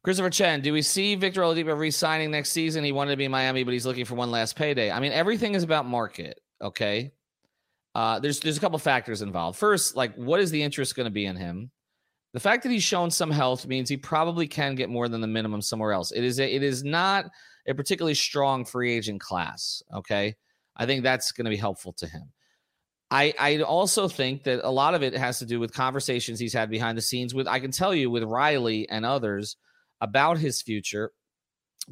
Christopher 0.03 0.29
Chen, 0.29 0.61
do 0.61 0.71
we 0.71 0.81
see 0.81 1.15
Victor 1.15 1.41
Oladipo 1.41 1.77
re-signing 1.77 2.31
next 2.31 2.51
season? 2.51 2.81
He 2.81 2.93
wanted 2.93 3.11
to 3.11 3.17
be 3.17 3.25
in 3.25 3.31
Miami, 3.31 3.65
but 3.65 3.73
he's 3.73 3.85
looking 3.85 4.05
for 4.05 4.15
one 4.15 4.31
last 4.31 4.55
payday. 4.55 4.89
I 4.89 5.01
mean, 5.01 5.11
everything 5.11 5.53
is 5.53 5.63
about 5.63 5.85
market. 5.85 6.39
Okay, 6.61 7.11
uh, 7.93 8.17
there's 8.19 8.39
there's 8.39 8.55
a 8.55 8.61
couple 8.61 8.79
factors 8.79 9.21
involved. 9.21 9.59
First, 9.59 9.97
like 9.97 10.15
what 10.15 10.39
is 10.39 10.49
the 10.49 10.63
interest 10.63 10.95
going 10.95 11.07
to 11.07 11.11
be 11.11 11.25
in 11.25 11.35
him? 11.35 11.71
The 12.33 12.39
fact 12.39 12.63
that 12.63 12.71
he's 12.71 12.83
shown 12.83 13.11
some 13.11 13.31
health 13.31 13.67
means 13.67 13.89
he 13.89 13.97
probably 13.97 14.47
can 14.47 14.75
get 14.75 14.89
more 14.89 15.09
than 15.09 15.19
the 15.19 15.27
minimum 15.27 15.61
somewhere 15.61 15.91
else. 15.91 16.11
It 16.11 16.23
is 16.23 16.39
a, 16.39 16.55
it 16.55 16.63
is 16.63 16.85
not 16.85 17.25
a 17.67 17.73
particularly 17.73 18.13
strong 18.13 18.65
free 18.65 18.93
agent 18.93 19.21
class. 19.21 19.81
Okay, 19.93 20.35
I 20.75 20.85
think 20.85 21.03
that's 21.03 21.31
going 21.31 21.45
to 21.45 21.51
be 21.51 21.57
helpful 21.57 21.93
to 21.93 22.07
him. 22.07 22.31
I 23.09 23.33
I 23.39 23.61
also 23.61 24.07
think 24.07 24.43
that 24.43 24.61
a 24.63 24.71
lot 24.71 24.93
of 24.93 25.03
it 25.03 25.13
has 25.13 25.39
to 25.39 25.45
do 25.45 25.59
with 25.59 25.73
conversations 25.73 26.39
he's 26.39 26.53
had 26.53 26.69
behind 26.69 26.97
the 26.97 27.01
scenes 27.01 27.33
with. 27.33 27.47
I 27.47 27.59
can 27.59 27.71
tell 27.71 27.93
you 27.93 28.09
with 28.09 28.23
Riley 28.23 28.89
and 28.89 29.05
others 29.05 29.57
about 30.01 30.37
his 30.37 30.61
future. 30.61 31.11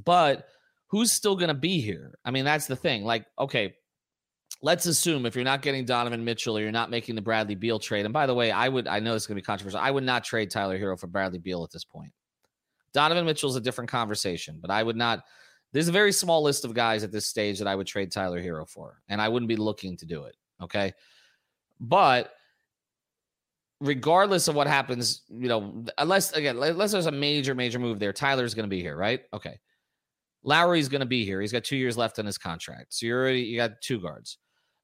But 0.04 0.48
who's 0.88 1.12
still 1.12 1.36
going 1.36 1.48
to 1.48 1.54
be 1.54 1.80
here? 1.80 2.18
I 2.26 2.32
mean, 2.32 2.46
that's 2.46 2.68
the 2.68 2.76
thing. 2.76 3.04
Like, 3.04 3.26
okay, 3.40 3.76
let's 4.62 4.86
assume 4.86 5.26
if 5.26 5.36
you're 5.36 5.44
not 5.44 5.62
getting 5.62 5.86
Donovan 5.86 6.24
Mitchell 6.24 6.58
or 6.58 6.62
you're 6.62 6.72
not 6.72 6.90
making 6.90 7.16
the 7.16 7.22
Bradley 7.22 7.56
Beal 7.56 7.80
trade. 7.80 8.06
And 8.06 8.14
by 8.14 8.26
the 8.26 8.34
way, 8.34 8.52
I 8.52 8.68
would 8.68 8.88
I 8.88 9.00
know 9.00 9.16
it's 9.16 9.28
going 9.28 9.36
to 9.36 9.42
be 9.42 9.46
controversial. 9.46 9.80
I 9.80 9.92
would 9.92 10.04
not 10.04 10.24
trade 10.24 10.52
Tyler 10.52 10.78
Herro 10.78 11.00
for 11.00 11.08
Bradley 11.08 11.40
Beal 11.40 11.64
at 11.64 11.72
this 11.72 11.86
point. 11.86 12.12
Donovan 12.94 13.26
Mitchell 13.26 13.50
is 13.50 13.56
a 13.56 13.62
different 13.62 13.90
conversation, 13.90 14.60
but 14.62 14.72
I 14.72 14.84
would 14.84 14.96
not. 14.96 15.24
There's 15.72 15.88
a 15.88 15.94
very 15.94 16.12
small 16.12 16.42
list 16.42 16.64
of 16.64 16.74
guys 16.74 17.04
at 17.04 17.12
this 17.12 17.28
stage 17.28 17.60
that 17.60 17.68
I 17.68 17.76
would 17.76 17.88
trade 17.88 18.12
Tyler 18.12 18.42
Herro 18.42 18.68
for, 18.68 19.02
and 19.10 19.22
I 19.22 19.30
wouldn't 19.30 19.50
be 19.50 19.58
looking 19.58 19.98
to 19.98 20.06
do 20.06 20.24
it. 20.24 20.36
Okay, 20.62 20.94
but 21.80 22.32
regardless 23.82 24.48
of 24.48 24.56
what 24.56 24.68
happens, 24.68 25.24
you 25.30 25.48
know, 25.48 25.86
unless 25.98 26.32
again, 26.34 26.58
unless 26.58 26.92
there's 26.92 27.06
a 27.06 27.12
major, 27.12 27.56
major 27.56 27.80
move 27.80 28.00
there, 28.00 28.14
Tyler's 28.14 28.54
going 28.54 28.66
to 28.66 28.70
be 28.70 28.82
here, 28.82 28.96
right? 28.96 29.22
Okay. 29.34 29.60
Lowry's 30.44 30.90
going 30.90 31.02
to 31.02 31.08
be 31.08 31.26
here. 31.26 31.42
He's 31.42 31.52
got 31.52 31.64
two 31.64 31.76
years 31.76 31.98
left 31.98 32.20
on 32.20 32.26
his 32.26 32.38
contract. 32.38 32.94
So 32.94 33.08
you're 33.08 33.20
already 33.20 33.42
you 33.42 33.58
got 33.58 33.82
two 33.82 34.00
guards. 34.00 34.38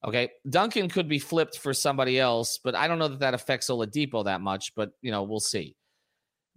Okay. 0.03 0.29
Duncan 0.49 0.89
could 0.89 1.07
be 1.07 1.19
flipped 1.19 1.57
for 1.57 1.73
somebody 1.73 2.19
else, 2.19 2.59
but 2.63 2.75
I 2.75 2.87
don't 2.87 2.97
know 2.99 3.07
that 3.07 3.19
that 3.19 3.33
affects 3.33 3.69
Oladipo 3.69 4.25
that 4.25 4.41
much, 4.41 4.73
but 4.75 4.91
you 5.01 5.11
know, 5.11 5.23
we'll 5.23 5.39
see. 5.39 5.75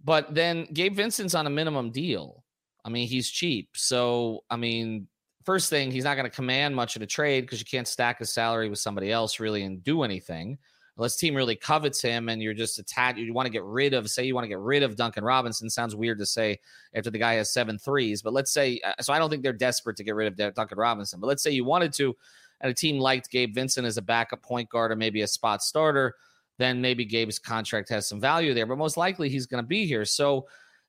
But 0.03 0.33
then 0.33 0.67
Gabe 0.73 0.95
Vincent's 0.95 1.35
on 1.35 1.47
a 1.47 1.51
minimum 1.51 1.91
deal. 1.91 2.43
I 2.85 2.89
mean, 2.89 3.07
he's 3.07 3.29
cheap. 3.29 3.69
So, 3.73 4.43
I 4.49 4.55
mean, 4.55 5.07
first 5.43 5.69
thing, 5.69 5.91
he's 5.91 6.03
not 6.03 6.15
going 6.15 6.29
to 6.29 6.35
command 6.35 6.75
much 6.75 6.95
in 6.95 7.01
a 7.01 7.07
trade 7.07 7.41
because 7.41 7.59
you 7.59 7.65
can't 7.65 7.87
stack 7.87 8.19
his 8.19 8.31
salary 8.31 8.69
with 8.69 8.79
somebody 8.79 9.11
else 9.11 9.39
really 9.39 9.63
and 9.63 9.83
do 9.83 10.03
anything 10.03 10.57
unless 10.97 11.17
team 11.17 11.35
really 11.35 11.55
covets 11.55 12.01
him 12.01 12.29
and 12.29 12.41
you're 12.41 12.53
just 12.53 12.79
attached. 12.79 13.17
You 13.17 13.33
want 13.33 13.47
to 13.47 13.51
get 13.51 13.63
rid 13.63 13.93
of, 13.93 14.09
say, 14.09 14.23
you 14.23 14.33
want 14.33 14.45
to 14.45 14.49
get 14.49 14.59
rid 14.59 14.83
of 14.83 14.95
Duncan 14.95 15.23
Robinson. 15.23 15.69
Sounds 15.69 15.95
weird 15.95 16.19
to 16.19 16.25
say 16.25 16.59
after 16.93 17.09
the 17.09 17.17
guy 17.17 17.33
has 17.33 17.51
seven 17.51 17.77
threes, 17.77 18.21
but 18.21 18.33
let's 18.33 18.53
say, 18.53 18.79
uh, 18.85 18.93
so 19.01 19.11
I 19.11 19.19
don't 19.19 19.29
think 19.29 19.43
they're 19.43 19.51
desperate 19.51 19.97
to 19.97 20.03
get 20.03 20.15
rid 20.15 20.39
of 20.39 20.53
Duncan 20.53 20.77
Robinson, 20.77 21.19
but 21.19 21.27
let's 21.27 21.43
say 21.43 21.51
you 21.51 21.65
wanted 21.65 21.91
to, 21.93 22.15
and 22.61 22.71
a 22.71 22.73
team 22.73 22.99
liked 22.99 23.29
Gabe 23.29 23.53
Vincent 23.53 23.85
as 23.85 23.97
a 23.97 24.01
backup 24.01 24.41
point 24.41 24.69
guard 24.69 24.91
or 24.91 24.95
maybe 24.95 25.21
a 25.21 25.27
spot 25.27 25.61
starter, 25.61 26.15
then 26.57 26.79
maybe 26.79 27.03
Gabe's 27.03 27.39
contract 27.39 27.89
has 27.89 28.07
some 28.07 28.21
value 28.21 28.53
there, 28.53 28.65
but 28.65 28.77
most 28.77 28.95
likely 28.95 29.27
he's 29.27 29.45
going 29.45 29.61
to 29.61 29.67
be 29.67 29.85
here. 29.85 30.05
So, 30.05 30.47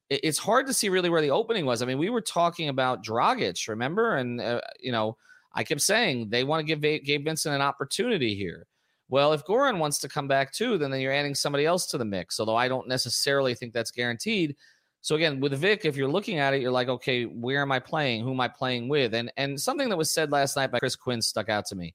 it's 0.08 0.38
hard 0.38 0.66
to 0.66 0.74
see 0.74 0.88
really 0.88 1.10
where 1.10 1.22
the 1.22 1.30
opening 1.30 1.66
was. 1.66 1.82
I 1.82 1.86
mean, 1.86 1.98
we 1.98 2.10
were 2.10 2.20
talking 2.20 2.68
about 2.68 3.04
Dragic, 3.04 3.68
remember? 3.68 4.16
And, 4.16 4.40
uh, 4.40 4.60
you 4.78 4.92
know, 4.92 5.16
I 5.52 5.64
kept 5.64 5.80
saying 5.80 6.28
they 6.30 6.44
want 6.44 6.66
to 6.66 6.74
give 6.74 6.80
Gabe 6.80 7.24
Vincent 7.24 7.54
an 7.54 7.62
opportunity 7.62 8.34
here. 8.34 8.66
Well, 9.08 9.32
if 9.32 9.44
Goran 9.44 9.78
wants 9.78 9.98
to 10.00 10.08
come 10.08 10.28
back 10.28 10.52
too, 10.52 10.78
then, 10.78 10.90
then 10.90 11.00
you're 11.00 11.12
adding 11.12 11.34
somebody 11.34 11.64
else 11.64 11.86
to 11.86 11.98
the 11.98 12.04
mix. 12.04 12.38
Although 12.38 12.56
I 12.56 12.68
don't 12.68 12.88
necessarily 12.88 13.54
think 13.54 13.72
that's 13.72 13.90
guaranteed. 13.90 14.56
So 15.00 15.14
again, 15.14 15.38
with 15.38 15.52
Vic, 15.52 15.84
if 15.84 15.96
you're 15.96 16.08
looking 16.08 16.38
at 16.38 16.52
it, 16.52 16.60
you're 16.60 16.72
like, 16.72 16.88
okay, 16.88 17.24
where 17.24 17.62
am 17.62 17.70
I 17.70 17.78
playing? 17.78 18.24
Who 18.24 18.32
am 18.32 18.40
I 18.40 18.48
playing 18.48 18.88
with? 18.88 19.14
And 19.14 19.32
and 19.36 19.60
something 19.60 19.88
that 19.88 19.96
was 19.96 20.10
said 20.10 20.32
last 20.32 20.56
night 20.56 20.72
by 20.72 20.80
Chris 20.80 20.96
Quinn 20.96 21.22
stuck 21.22 21.48
out 21.48 21.64
to 21.66 21.76
me. 21.76 21.94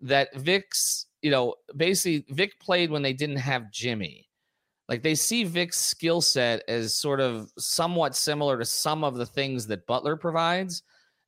That 0.00 0.34
Vic's, 0.36 1.06
you 1.22 1.32
know, 1.32 1.56
basically 1.76 2.24
Vic 2.32 2.58
played 2.60 2.90
when 2.90 3.02
they 3.02 3.12
didn't 3.12 3.38
have 3.38 3.72
Jimmy. 3.72 4.28
Like 4.90 5.02
they 5.02 5.14
see 5.14 5.44
Vic's 5.44 5.78
skill 5.78 6.20
set 6.20 6.62
as 6.68 6.92
sort 6.92 7.20
of 7.20 7.50
somewhat 7.56 8.14
similar 8.14 8.58
to 8.58 8.66
some 8.66 9.04
of 9.04 9.14
the 9.14 9.24
things 9.24 9.66
that 9.68 9.86
Butler 9.86 10.16
provides. 10.16 10.82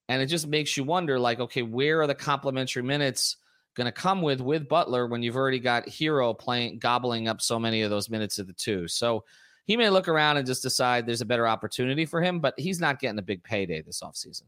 And 0.08 0.20
it 0.20 0.26
just 0.26 0.46
makes 0.46 0.76
you 0.76 0.84
wonder, 0.84 1.18
like, 1.18 1.40
okay, 1.40 1.62
where 1.62 2.02
are 2.02 2.06
the 2.06 2.14
complementary 2.14 2.82
minutes? 2.82 3.36
going 3.74 3.86
to 3.86 3.92
come 3.92 4.22
with 4.22 4.40
with 4.40 4.68
Butler 4.68 5.06
when 5.06 5.22
you've 5.22 5.36
already 5.36 5.58
got 5.58 5.86
Herro 5.86 6.38
playing 6.38 6.78
gobbling 6.78 7.28
up 7.28 7.40
so 7.40 7.58
many 7.58 7.82
of 7.82 7.90
those 7.90 8.10
minutes 8.10 8.38
of 8.38 8.46
the 8.46 8.52
two. 8.52 8.86
So 8.86 9.24
he 9.64 9.76
may 9.76 9.88
look 9.88 10.08
around 10.08 10.36
and 10.36 10.46
just 10.46 10.62
decide 10.62 11.06
there's 11.06 11.20
a 11.20 11.26
better 11.26 11.46
opportunity 11.46 12.04
for 12.04 12.20
him, 12.20 12.40
but 12.40 12.54
he's 12.58 12.80
not 12.80 13.00
getting 13.00 13.18
a 13.18 13.22
big 13.22 13.42
payday 13.42 13.80
this 13.82 14.02
offseason. 14.02 14.42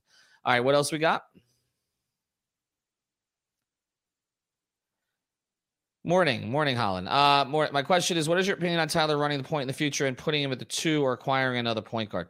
All 0.45 0.53
right, 0.53 0.61
what 0.61 0.75
else 0.75 0.93
we 0.93 0.99
got? 0.99 1.25
Morning, 6.07 6.51
morning, 6.51 6.77
Holland. 6.77 7.09
Uh, 7.09 7.47
more, 7.49 7.67
my 7.73 7.83
question 7.83 8.19
is, 8.19 8.29
what 8.29 8.39
is 8.39 8.47
your 8.47 8.59
opinion 8.59 8.79
on 8.79 8.89
Tyler 8.89 9.17
running 9.17 9.39
the 9.39 9.49
point 9.49 9.63
in 9.63 9.69
the 9.69 9.73
future 9.73 10.05
and 10.05 10.19
putting 10.19 10.43
him 10.43 10.53
at 10.53 10.59
the 10.59 10.67
two 10.67 11.03
or 11.03 11.15
acquiring 11.15 11.57
another 11.57 11.81
point 11.81 12.11
guard? 12.11 12.29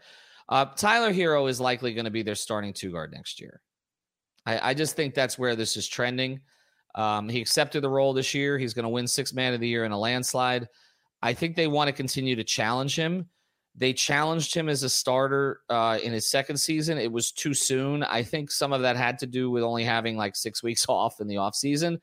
Uh, 0.49 0.67
Tyler 0.67 1.13
Herro 1.13 1.51
is 1.51 1.61
likely 1.61 1.93
going 1.93 2.05
to 2.05 2.11
be 2.13 2.23
their 2.23 2.37
starting 2.37 2.73
two 2.73 2.93
guard 2.93 3.11
next 3.13 3.41
year. 3.41 3.61
I, 4.47 4.71
I, 4.71 4.75
just 4.75 4.95
think 4.95 5.13
that's 5.13 5.41
where 5.41 5.57
this 5.57 5.77
is 5.77 5.89
trending. 5.89 6.39
Um, 6.95 7.29
he 7.29 7.41
accepted 7.41 7.83
the 7.83 7.89
role 7.89 8.13
this 8.13 8.33
year. 8.33 8.59
He's 8.59 8.75
going 8.75 8.85
to 8.85 8.91
win 8.91 9.09
six 9.09 9.33
man 9.33 9.55
of 9.55 9.61
the 9.61 9.67
year 9.67 9.85
in 9.85 9.91
a 9.91 9.99
landslide. 9.99 10.69
I 11.21 11.35
think 11.35 11.57
they 11.57 11.67
want 11.67 11.89
to 11.89 11.93
continue 11.93 12.37
to 12.37 12.45
challenge 12.45 12.95
him. 12.95 13.29
They 13.75 13.93
challenged 13.93 14.55
him 14.55 14.69
as 14.69 14.85
a 14.85 14.89
starter 14.89 15.63
uh, 15.69 15.99
in 16.01 16.13
his 16.13 16.31
second 16.31 16.59
season. 16.59 16.97
It 16.97 17.11
was 17.11 17.33
too 17.33 17.55
soon. 17.55 18.05
I 18.05 18.23
think 18.23 18.53
some 18.53 18.73
of 18.73 18.83
that 18.83 18.97
had 18.97 19.19
to 19.19 19.27
do 19.27 19.51
with 19.51 19.65
only 19.65 19.83
having 19.83 20.17
like 20.17 20.37
six 20.37 20.63
weeks 20.63 20.87
off 20.89 21.21
in 21.21 21.27
the 21.27 21.37
offseason 21.37 21.99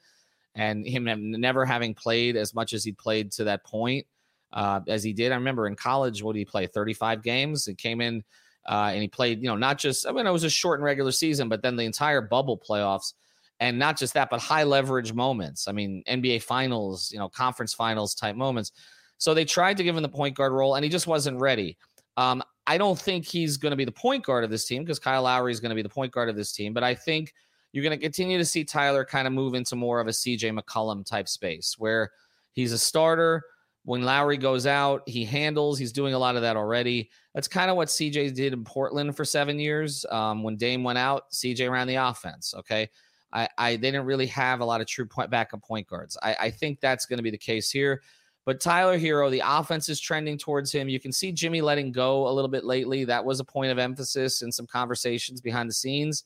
and 0.55 0.85
him 0.85 1.05
never 1.39 1.65
having 1.65 1.93
played 1.93 2.35
as 2.35 2.53
much 2.53 2.73
as 2.73 2.83
he 2.83 2.91
played 2.91 3.31
to 3.33 3.45
that 3.45 3.63
point 3.63 4.05
uh, 4.53 4.81
as 4.87 5.03
he 5.03 5.13
did. 5.13 5.31
I 5.31 5.35
remember 5.35 5.67
in 5.67 5.75
college, 5.75 6.21
what 6.21 6.33
did 6.33 6.39
he 6.39 6.45
play? 6.45 6.67
35 6.67 7.23
games. 7.23 7.67
It 7.67 7.77
came 7.77 8.01
in 8.01 8.23
uh, 8.67 8.91
and 8.93 9.01
he 9.01 9.07
played, 9.07 9.41
you 9.41 9.47
know, 9.47 9.55
not 9.55 9.77
just, 9.77 10.07
I 10.07 10.11
mean, 10.11 10.27
it 10.27 10.31
was 10.31 10.43
a 10.43 10.49
short 10.49 10.79
and 10.79 10.85
regular 10.85 11.11
season, 11.11 11.49
but 11.49 11.61
then 11.61 11.75
the 11.75 11.83
entire 11.83 12.21
bubble 12.21 12.57
playoffs 12.57 13.13
and 13.61 13.77
not 13.77 13.95
just 13.95 14.15
that, 14.15 14.29
but 14.29 14.41
high 14.41 14.63
leverage 14.63 15.13
moments. 15.13 15.67
I 15.67 15.71
mean, 15.71 16.03
NBA 16.09 16.41
finals, 16.41 17.11
you 17.11 17.19
know, 17.19 17.29
conference 17.29 17.73
finals 17.73 18.15
type 18.15 18.35
moments. 18.35 18.71
So 19.19 19.35
they 19.35 19.45
tried 19.45 19.77
to 19.77 19.83
give 19.83 19.95
him 19.95 20.01
the 20.01 20.09
point 20.09 20.35
guard 20.35 20.51
role, 20.51 20.75
and 20.75 20.83
he 20.83 20.89
just 20.89 21.05
wasn't 21.05 21.39
ready. 21.39 21.77
Um, 22.17 22.41
I 22.65 22.79
don't 22.79 22.99
think 22.99 23.23
he's 23.25 23.57
going 23.57 23.69
to 23.69 23.75
be 23.75 23.85
the 23.85 23.91
point 23.91 24.25
guard 24.25 24.43
of 24.43 24.49
this 24.49 24.65
team 24.65 24.83
because 24.83 24.97
Kyle 24.97 25.23
Lowry 25.23 25.51
is 25.51 25.59
going 25.59 25.69
to 25.69 25.75
be 25.75 25.83
the 25.83 25.89
point 25.89 26.11
guard 26.11 26.27
of 26.27 26.35
this 26.35 26.53
team. 26.53 26.73
But 26.73 26.83
I 26.83 26.95
think 26.95 27.33
you're 27.71 27.83
going 27.83 27.97
to 27.97 28.01
continue 28.01 28.37
to 28.37 28.45
see 28.45 28.63
Tyler 28.63 29.05
kind 29.05 29.27
of 29.27 29.33
move 29.33 29.53
into 29.53 29.75
more 29.75 29.99
of 29.99 30.07
a 30.07 30.11
CJ 30.11 30.57
McCollum 30.57 31.05
type 31.05 31.27
space 31.27 31.75
where 31.77 32.11
he's 32.53 32.73
a 32.73 32.77
starter. 32.77 33.43
When 33.83 34.03
Lowry 34.03 34.37
goes 34.37 34.67
out, 34.67 35.01
he 35.07 35.25
handles. 35.25 35.79
He's 35.79 35.91
doing 35.91 36.13
a 36.13 36.19
lot 36.19 36.35
of 36.35 36.43
that 36.43 36.55
already. 36.55 37.09
That's 37.33 37.47
kind 37.47 37.71
of 37.71 37.77
what 37.77 37.87
CJ 37.87 38.35
did 38.35 38.53
in 38.53 38.63
Portland 38.63 39.15
for 39.15 39.25
seven 39.25 39.57
years. 39.57 40.05
Um, 40.11 40.43
when 40.43 40.55
Dame 40.55 40.83
went 40.83 40.99
out, 40.99 41.31
CJ 41.31 41.71
ran 41.71 41.87
the 41.87 41.95
offense. 41.95 42.53
Okay. 42.57 42.89
I, 43.33 43.47
I 43.57 43.71
they 43.77 43.91
didn't 43.91 44.05
really 44.05 44.27
have 44.27 44.59
a 44.59 44.65
lot 44.65 44.81
of 44.81 44.87
true 44.87 45.05
point 45.05 45.31
backup 45.31 45.63
point 45.63 45.87
guards. 45.87 46.17
I, 46.21 46.35
I 46.39 46.51
think 46.51 46.79
that's 46.79 47.05
going 47.05 47.17
to 47.17 47.23
be 47.23 47.31
the 47.31 47.37
case 47.37 47.71
here. 47.71 48.01
But 48.43 48.59
Tyler 48.59 48.97
Herro, 48.97 49.29
the 49.29 49.43
offense 49.45 49.87
is 49.87 49.99
trending 49.99 50.37
towards 50.37 50.71
him. 50.71 50.89
You 50.89 50.99
can 50.99 51.11
see 51.11 51.31
Jimmy 51.31 51.61
letting 51.61 51.91
go 51.91 52.27
a 52.27 52.31
little 52.31 52.49
bit 52.49 52.65
lately. 52.65 53.05
That 53.05 53.23
was 53.23 53.39
a 53.39 53.43
point 53.45 53.71
of 53.71 53.77
emphasis 53.77 54.41
in 54.41 54.51
some 54.51 54.65
conversations 54.65 55.41
behind 55.41 55.69
the 55.69 55.73
scenes. 55.73 56.23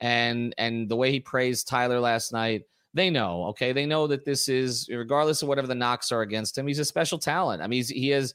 And 0.00 0.54
and 0.58 0.88
the 0.88 0.96
way 0.96 1.10
he 1.10 1.20
praised 1.20 1.68
Tyler 1.68 2.00
last 2.00 2.32
night, 2.32 2.64
they 2.94 3.10
know, 3.10 3.44
okay, 3.46 3.72
they 3.72 3.86
know 3.86 4.06
that 4.06 4.24
this 4.24 4.48
is 4.48 4.88
regardless 4.88 5.42
of 5.42 5.48
whatever 5.48 5.66
the 5.66 5.74
knocks 5.74 6.12
are 6.12 6.22
against 6.22 6.56
him, 6.56 6.66
he's 6.66 6.78
a 6.78 6.84
special 6.84 7.18
talent. 7.18 7.62
I 7.62 7.66
mean, 7.66 7.84
he 7.84 8.08
has 8.08 8.34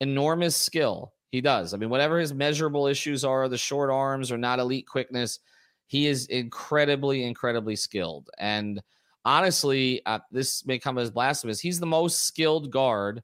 enormous 0.00 0.56
skill. 0.56 1.12
He 1.30 1.40
does. 1.40 1.74
I 1.74 1.76
mean, 1.76 1.90
whatever 1.90 2.18
his 2.18 2.32
measurable 2.32 2.86
issues 2.86 3.24
are, 3.24 3.48
the 3.48 3.58
short 3.58 3.90
arms 3.90 4.30
or 4.30 4.38
not 4.38 4.58
elite 4.58 4.86
quickness, 4.86 5.40
he 5.86 6.06
is 6.06 6.26
incredibly, 6.26 7.24
incredibly 7.24 7.76
skilled. 7.76 8.30
And 8.38 8.80
honestly, 9.24 10.02
uh, 10.06 10.20
this 10.30 10.64
may 10.66 10.78
come 10.78 10.98
as 10.98 11.10
blasphemous. 11.10 11.60
He's 11.60 11.80
the 11.80 11.86
most 11.86 12.22
skilled 12.24 12.70
guard, 12.70 13.22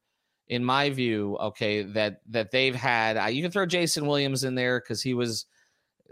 in 0.48 0.64
my 0.64 0.90
view. 0.90 1.38
Okay, 1.40 1.82
that 1.82 2.20
that 2.28 2.50
they've 2.50 2.74
had. 2.74 3.16
Uh, 3.16 3.26
you 3.26 3.42
can 3.42 3.52
throw 3.52 3.66
Jason 3.66 4.06
Williams 4.06 4.44
in 4.44 4.54
there 4.54 4.80
because 4.80 5.00
he 5.00 5.14
was 5.14 5.46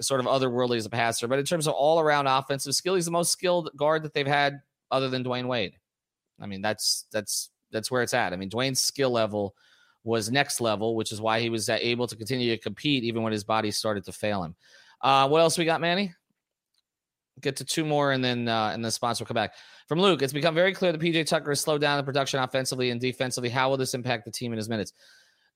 sort 0.01 0.21
of 0.21 0.27
otherworldly 0.27 0.77
as 0.77 0.87
a 0.87 0.91
passer. 0.91 1.29
But 1.29 1.39
in 1.39 1.45
terms 1.45 1.67
of 1.67 1.75
all 1.75 2.01
around 2.01 2.27
offensive 2.27 2.75
skill, 2.75 2.95
he's 2.95 3.05
the 3.05 3.11
most 3.11 3.33
skilled 3.33 3.71
guard 3.77 4.03
that 4.03 4.15
they've 4.15 4.27
had, 4.27 4.61
other 4.91 5.09
than 5.09 5.25
Dwyane 5.25 5.47
Wade. 5.47 5.75
I 6.41 6.47
mean, 6.47 6.63
that's 6.63 7.07
that's 7.13 7.51
that's 7.71 7.91
where 7.91 8.03
it's 8.03 8.15
at. 8.15 8.33
I 8.33 8.37
mean, 8.37 8.51
Dwyane's 8.51 8.81
skill 8.81 9.11
level 9.11 9.55
was 10.03 10.31
next 10.31 10.61
level, 10.61 10.97
which 10.97 11.13
is 11.13 11.21
why 11.21 11.41
he 11.41 11.51
was 11.51 11.69
able 11.69 12.07
to 12.07 12.17
continue 12.17 12.55
to 12.55 12.61
compete 12.61 13.05
even 13.05 13.23
when 13.23 13.33
his 13.33 13.45
body 13.45 13.71
started 13.71 14.05
to 14.05 14.13
fail 14.13 14.43
him. 14.43 14.57
Uh, 15.03 15.29
what 15.29 15.41
else 15.41 15.59
we 15.59 15.65
got, 15.65 15.81
Manny? 15.81 16.15
get 17.41 17.57
to 17.57 17.65
two 17.65 17.85
more 17.85 18.13
and 18.13 18.23
then 18.25 18.49
uh, 18.49 18.71
and 18.73 18.85
the 18.85 18.91
sponsor 18.91 19.23
will 19.23 19.29
come 19.29 19.35
back. 19.35 19.55
From 19.89 20.01
Luke, 20.01 20.23
it's 20.23 20.33
become 20.33 20.55
very 20.55 20.73
clear 20.73 20.93
that 20.93 21.01
PJ 21.01 21.27
Tucker 21.27 21.51
has 21.51 21.61
slowed 21.61 21.81
down 21.81 21.97
the 21.97 22.05
production 22.05 22.41
offensively 22.41 22.91
and 22.91 23.01
defensively. 23.01 23.49
How 23.49 23.71
will 23.71 23.77
this 23.77 23.95
impact 23.95 24.25
the 24.25 24.31
team 24.31 24.53
in 24.53 24.57
his 24.57 24.69
minutes? 24.69 24.93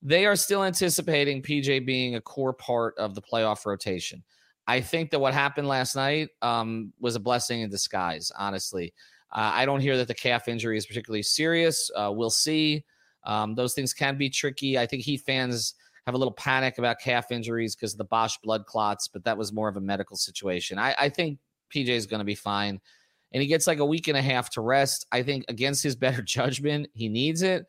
They 0.04 0.26
are 0.26 0.36
still 0.36 0.62
anticipating 0.62 1.42
PJ 1.42 1.86
being 1.86 2.14
a 2.14 2.20
core 2.20 2.52
part 2.52 2.96
of 2.98 3.14
the 3.14 3.22
playoff 3.22 3.64
rotation. 3.64 4.22
I 4.66 4.80
think 4.80 5.10
that 5.10 5.18
what 5.18 5.34
happened 5.34 5.66
last 5.66 5.96
night 5.96 6.28
um, 6.42 6.92
was 7.00 7.16
a 7.16 7.20
blessing 7.20 7.62
in 7.62 7.70
disguise, 7.70 8.30
honestly. 8.38 8.94
Uh, 9.32 9.50
I 9.52 9.64
don't 9.64 9.80
hear 9.80 9.96
that 9.96 10.08
the 10.08 10.14
calf 10.14 10.46
injury 10.46 10.76
is 10.76 10.86
particularly 10.86 11.22
serious. 11.22 11.90
Uh, 11.94 12.12
we'll 12.14 12.30
see. 12.30 12.84
Um, 13.24 13.54
those 13.54 13.74
things 13.74 13.92
can 13.92 14.16
be 14.16 14.30
tricky. 14.30 14.78
I 14.78 14.86
think 14.86 15.02
Heat 15.02 15.22
fans 15.22 15.74
have 16.06 16.14
a 16.14 16.18
little 16.18 16.32
panic 16.34 16.78
about 16.78 17.00
calf 17.00 17.32
injuries 17.32 17.74
because 17.74 17.92
of 17.92 17.98
the 17.98 18.04
Bosh 18.04 18.38
blood 18.42 18.66
clots, 18.66 19.08
but 19.08 19.24
that 19.24 19.36
was 19.38 19.52
more 19.52 19.68
of 19.68 19.76
a 19.76 19.80
medical 19.80 20.16
situation. 20.16 20.78
I, 20.78 20.94
I 20.98 21.08
think 21.08 21.38
PJ 21.74 21.88
is 21.88 22.06
going 22.06 22.20
to 22.20 22.24
be 22.24 22.34
fine. 22.34 22.80
And 23.32 23.42
he 23.42 23.48
gets 23.48 23.66
like 23.66 23.78
a 23.78 23.84
week 23.84 24.06
and 24.06 24.16
a 24.16 24.22
half 24.22 24.50
to 24.50 24.60
rest. 24.60 25.06
I 25.10 25.22
think 25.22 25.46
against 25.48 25.82
his 25.82 25.96
better 25.96 26.22
judgment, 26.22 26.88
he 26.94 27.08
needs 27.08 27.42
it. 27.42 27.66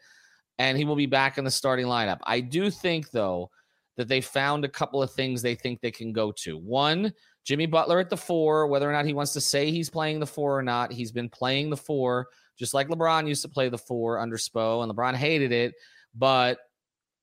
And 0.57 0.77
he 0.77 0.85
will 0.85 0.95
be 0.95 1.05
back 1.05 1.37
in 1.37 1.43
the 1.43 1.51
starting 1.51 1.85
lineup. 1.85 2.19
I 2.23 2.39
do 2.39 2.69
think, 2.69 3.11
though, 3.11 3.51
that 3.97 4.07
they 4.07 4.21
found 4.21 4.63
a 4.63 4.69
couple 4.69 5.01
of 5.01 5.11
things 5.11 5.41
they 5.41 5.55
think 5.55 5.81
they 5.81 5.91
can 5.91 6.13
go 6.13 6.31
to. 6.31 6.57
One, 6.57 7.13
Jimmy 7.43 7.65
Butler 7.65 7.99
at 7.99 8.09
the 8.09 8.17
four, 8.17 8.67
whether 8.67 8.89
or 8.89 8.93
not 8.93 9.05
he 9.05 9.13
wants 9.13 9.33
to 9.33 9.41
say 9.41 9.71
he's 9.71 9.89
playing 9.89 10.19
the 10.19 10.25
four 10.25 10.57
or 10.57 10.63
not, 10.63 10.91
he's 10.91 11.11
been 11.11 11.29
playing 11.29 11.69
the 11.69 11.77
four, 11.77 12.27
just 12.57 12.73
like 12.73 12.87
LeBron 12.87 13.27
used 13.27 13.41
to 13.43 13.49
play 13.49 13.69
the 13.69 13.77
four 13.77 14.19
under 14.19 14.37
Spo, 14.37 14.83
and 14.83 14.91
LeBron 14.91 15.13
hated 15.15 15.51
it. 15.51 15.73
But 16.13 16.59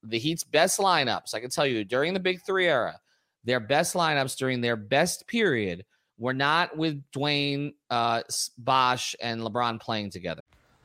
the 0.02 0.18
Heat's 0.18 0.44
best 0.44 0.78
lineups, 0.78 1.34
I 1.34 1.40
can 1.40 1.50
tell 1.50 1.66
you, 1.66 1.84
during 1.84 2.14
the 2.14 2.20
Big 2.20 2.40
Three 2.44 2.68
era, 2.68 2.98
their 3.44 3.60
best 3.60 3.94
lineups 3.94 4.36
during 4.36 4.60
their 4.60 4.76
best 4.76 5.26
period 5.26 5.84
we're 6.22 6.32
not 6.32 6.76
with 6.76 7.02
Dwyane, 7.10 7.72
uh, 7.90 8.22
Bosh, 8.58 9.16
and 9.20 9.40
LeBron 9.40 9.80
playing 9.80 10.10
together. 10.10 10.42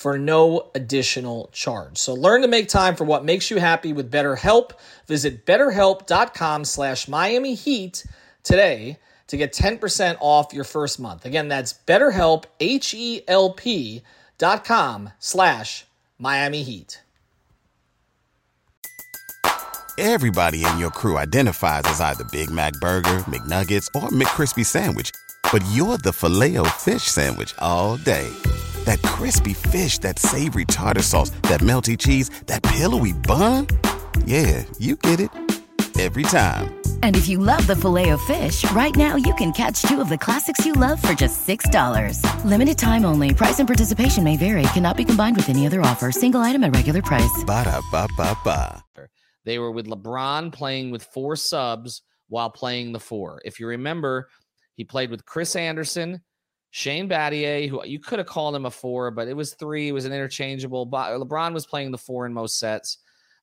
for 0.00 0.16
no 0.16 0.70
additional 0.74 1.50
charge. 1.52 1.98
So 1.98 2.14
learn 2.14 2.40
to 2.40 2.48
make 2.48 2.68
time 2.68 2.96
for 2.96 3.04
what 3.04 3.22
makes 3.22 3.50
you 3.50 3.58
happy 3.58 3.92
with 3.92 4.10
BetterHelp. 4.10 4.70
Visit 5.06 5.44
betterhelp.com 5.44 6.64
slash 6.64 7.06
Miami 7.06 7.54
Heat 7.54 8.06
today 8.42 8.96
to 9.26 9.36
get 9.36 9.52
10% 9.52 10.16
off 10.20 10.54
your 10.54 10.64
first 10.64 11.00
month. 11.00 11.26
Again, 11.26 11.48
that's 11.48 11.74
betterhelp, 11.86 12.46
H-E-L-P 12.60 14.02
dot 14.38 14.64
com 14.64 15.10
slash 15.18 15.84
Miami 16.18 16.62
Heat. 16.62 17.02
Everybody 19.98 20.64
in 20.64 20.78
your 20.78 20.90
crew 20.92 21.18
identifies 21.18 21.82
as 21.84 22.00
either 22.00 22.24
Big 22.32 22.50
Mac 22.50 22.72
Burger, 22.80 23.18
McNuggets, 23.28 23.86
or 23.94 24.08
McCrispy 24.08 24.64
Sandwich. 24.64 25.10
But 25.52 25.62
you're 25.72 25.98
the 25.98 26.14
filet 26.14 26.56
fish 26.78 27.02
Sandwich 27.02 27.54
all 27.58 27.98
day. 27.98 28.30
That 28.90 29.02
crispy 29.02 29.54
fish, 29.54 29.98
that 29.98 30.18
savory 30.18 30.64
tartar 30.64 31.02
sauce, 31.02 31.30
that 31.42 31.60
melty 31.60 31.96
cheese, 31.96 32.28
that 32.46 32.64
pillowy 32.64 33.12
bun. 33.12 33.68
Yeah, 34.24 34.64
you 34.80 34.96
get 34.96 35.20
it. 35.20 35.30
Every 36.00 36.24
time. 36.24 36.74
And 37.04 37.14
if 37.14 37.28
you 37.28 37.38
love 37.38 37.64
the 37.68 37.76
filet 37.76 38.08
of 38.08 38.20
fish, 38.22 38.68
right 38.72 38.96
now 38.96 39.14
you 39.14 39.32
can 39.34 39.52
catch 39.52 39.82
two 39.82 40.00
of 40.00 40.08
the 40.08 40.18
classics 40.18 40.66
you 40.66 40.72
love 40.72 41.00
for 41.00 41.12
just 41.12 41.46
$6. 41.46 42.44
Limited 42.44 42.76
time 42.78 43.04
only. 43.04 43.32
Price 43.32 43.60
and 43.60 43.68
participation 43.68 44.24
may 44.24 44.36
vary. 44.36 44.62
Cannot 44.74 44.96
be 44.96 45.04
combined 45.04 45.36
with 45.36 45.48
any 45.48 45.66
other 45.66 45.80
offer. 45.82 46.10
Single 46.10 46.40
item 46.40 46.64
at 46.64 46.74
regular 46.74 47.00
price. 47.00 47.44
Ba 47.46 47.62
da 47.62 47.80
ba 47.92 48.08
ba 48.16 48.36
ba. 48.42 48.82
They 49.44 49.60
were 49.60 49.70
with 49.70 49.86
LeBron 49.86 50.52
playing 50.52 50.90
with 50.90 51.04
four 51.14 51.36
subs 51.36 52.02
while 52.28 52.50
playing 52.50 52.90
the 52.90 52.98
four. 52.98 53.40
If 53.44 53.60
you 53.60 53.68
remember, 53.68 54.28
he 54.74 54.82
played 54.82 55.12
with 55.12 55.24
Chris 55.24 55.54
Andersen, 55.54 56.22
Shane 56.70 57.08
Battier, 57.08 57.68
who 57.68 57.84
you 57.84 57.98
could 57.98 58.18
have 58.18 58.28
called 58.28 58.54
him 58.54 58.66
a 58.66 58.70
four, 58.70 59.10
but 59.10 59.28
it 59.28 59.34
was 59.34 59.54
three. 59.54 59.88
It 59.88 59.92
was 59.92 60.04
an 60.04 60.12
interchangeable. 60.12 60.86
LeBron 60.88 61.52
was 61.52 61.66
playing 61.66 61.90
the 61.90 61.98
four 61.98 62.26
in 62.26 62.32
most 62.32 62.58
sets, 62.58 62.98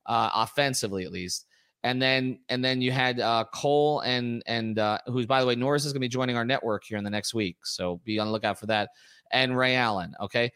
uh, 0.05 0.29
offensively 0.33 1.03
at 1.03 1.11
least. 1.11 1.45
And 1.83 2.01
then 2.01 2.39
and 2.49 2.63
then 2.63 2.81
you 2.81 2.91
had 2.91 3.19
uh, 3.19 3.45
Cole 3.53 4.01
and 4.01 4.41
and 4.47 4.79
uh, 4.79 4.99
who's 5.07 5.25
by 5.25 5.41
the 5.41 5.47
way 5.47 5.55
Norris 5.55 5.85
is 5.85 5.93
going 5.93 6.01
to 6.01 6.05
be 6.05 6.09
joining 6.09 6.35
our 6.35 6.45
network 6.45 6.83
here 6.85 6.97
in 6.97 7.03
the 7.03 7.09
next 7.09 7.33
week, 7.33 7.57
so 7.63 8.01
be 8.03 8.17
on 8.17 8.27
the 8.27 8.33
lookout 8.33 8.59
for 8.59 8.65
that. 8.65 8.89
And 9.31 9.57
Ray 9.57 9.75
Allen. 9.75 10.15
Okay, 10.21 10.51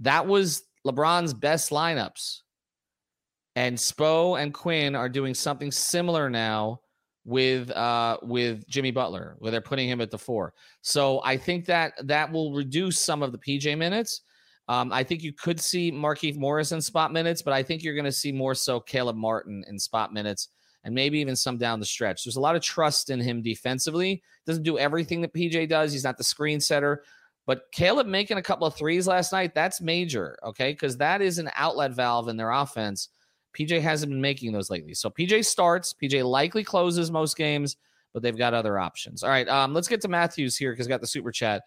that 0.00 0.26
was 0.26 0.62
LeBron's 0.86 1.32
best 1.32 1.70
lineups 1.70 2.40
and 3.56 3.76
Spo 3.76 4.40
and 4.40 4.52
Quinn 4.52 4.94
are 4.94 5.08
doing 5.08 5.34
something 5.34 5.70
similar 5.70 6.28
now 6.28 6.80
with 7.24 7.70
uh 7.70 8.18
with 8.22 8.66
Jimmy 8.68 8.90
Butler, 8.90 9.36
where 9.38 9.50
they're 9.50 9.60
putting 9.60 9.88
him 9.88 10.00
at 10.00 10.10
the 10.10 10.18
four. 10.18 10.54
So 10.82 11.22
I 11.24 11.36
think 11.36 11.64
that 11.66 11.94
that 12.06 12.30
will 12.30 12.52
reduce 12.52 12.98
some 12.98 13.22
of 13.22 13.32
the 13.32 13.38
PJ 13.38 13.76
minutes. 13.78 14.22
Um, 14.68 14.92
I 14.92 15.02
think 15.02 15.22
you 15.22 15.32
could 15.32 15.60
see 15.60 15.92
Markieff 15.92 16.36
Morris 16.36 16.72
in 16.72 16.80
spot 16.80 17.12
minutes, 17.12 17.42
but 17.42 17.52
I 17.52 17.62
think 17.62 17.82
you're 17.82 17.94
going 17.94 18.04
to 18.04 18.12
see 18.12 18.32
more 18.32 18.54
so 18.54 18.80
Caleb 18.80 19.16
Martin 19.16 19.62
in 19.68 19.78
spot 19.78 20.12
minutes 20.12 20.48
and 20.84 20.94
maybe 20.94 21.18
even 21.18 21.36
some 21.36 21.58
down 21.58 21.80
the 21.80 21.86
stretch. 21.86 22.24
There's 22.24 22.36
a 22.36 22.40
lot 22.40 22.56
of 22.56 22.62
trust 22.62 23.10
in 23.10 23.20
him 23.20 23.42
defensively. 23.42 24.22
Doesn't 24.46 24.62
do 24.62 24.78
everything 24.78 25.20
that 25.22 25.34
PJ 25.34 25.68
does. 25.68 25.92
He's 25.92 26.04
not 26.04 26.18
the 26.18 26.24
screen 26.24 26.60
setter, 26.60 27.02
but 27.46 27.64
Caleb 27.72 28.06
making 28.06 28.38
a 28.38 28.42
couple 28.42 28.66
of 28.66 28.74
threes 28.74 29.06
last 29.06 29.32
night, 29.32 29.54
that's 29.54 29.80
major, 29.80 30.38
okay? 30.44 30.72
Because 30.72 30.96
that 30.98 31.20
is 31.20 31.38
an 31.38 31.50
outlet 31.56 31.92
valve 31.92 32.28
in 32.28 32.36
their 32.36 32.50
offense 32.50 33.08
PJ 33.56 33.80
hasn't 33.80 34.10
been 34.10 34.20
making 34.20 34.52
those 34.52 34.70
lately. 34.70 34.94
So 34.94 35.10
PJ 35.10 35.44
starts. 35.44 35.94
PJ 35.94 36.24
likely 36.28 36.64
closes 36.64 37.10
most 37.10 37.36
games, 37.36 37.76
but 38.12 38.22
they've 38.22 38.36
got 38.36 38.54
other 38.54 38.78
options. 38.78 39.22
All 39.22 39.30
right, 39.30 39.48
um, 39.48 39.72
let's 39.72 39.88
get 39.88 40.00
to 40.02 40.08
Matthews 40.08 40.56
here 40.56 40.72
because 40.72 40.86
got 40.88 41.00
the 41.00 41.06
super 41.06 41.32
chat. 41.32 41.62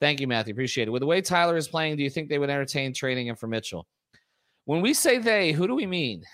Thank 0.00 0.20
you, 0.20 0.26
Matthew. 0.26 0.52
Appreciate 0.52 0.88
it. 0.88 0.90
With 0.90 1.00
the 1.00 1.06
way 1.06 1.20
Tyler 1.20 1.56
is 1.56 1.68
playing, 1.68 1.96
do 1.96 2.02
you 2.02 2.10
think 2.10 2.28
they 2.28 2.38
would 2.38 2.50
entertain 2.50 2.92
trading 2.92 3.28
him 3.28 3.36
for 3.36 3.46
Mitchell? 3.46 3.86
When 4.64 4.80
we 4.80 4.94
say 4.94 5.18
they, 5.18 5.52
who 5.52 5.66
do 5.66 5.74
we 5.74 5.86
mean? 5.86 6.24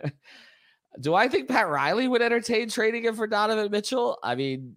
do 1.00 1.14
I 1.14 1.28
think 1.28 1.48
Pat 1.48 1.68
Riley 1.68 2.08
would 2.08 2.22
entertain 2.22 2.68
trading 2.68 3.04
him 3.04 3.14
for 3.14 3.26
Donovan 3.26 3.70
Mitchell? 3.70 4.18
I 4.22 4.34
mean, 4.34 4.76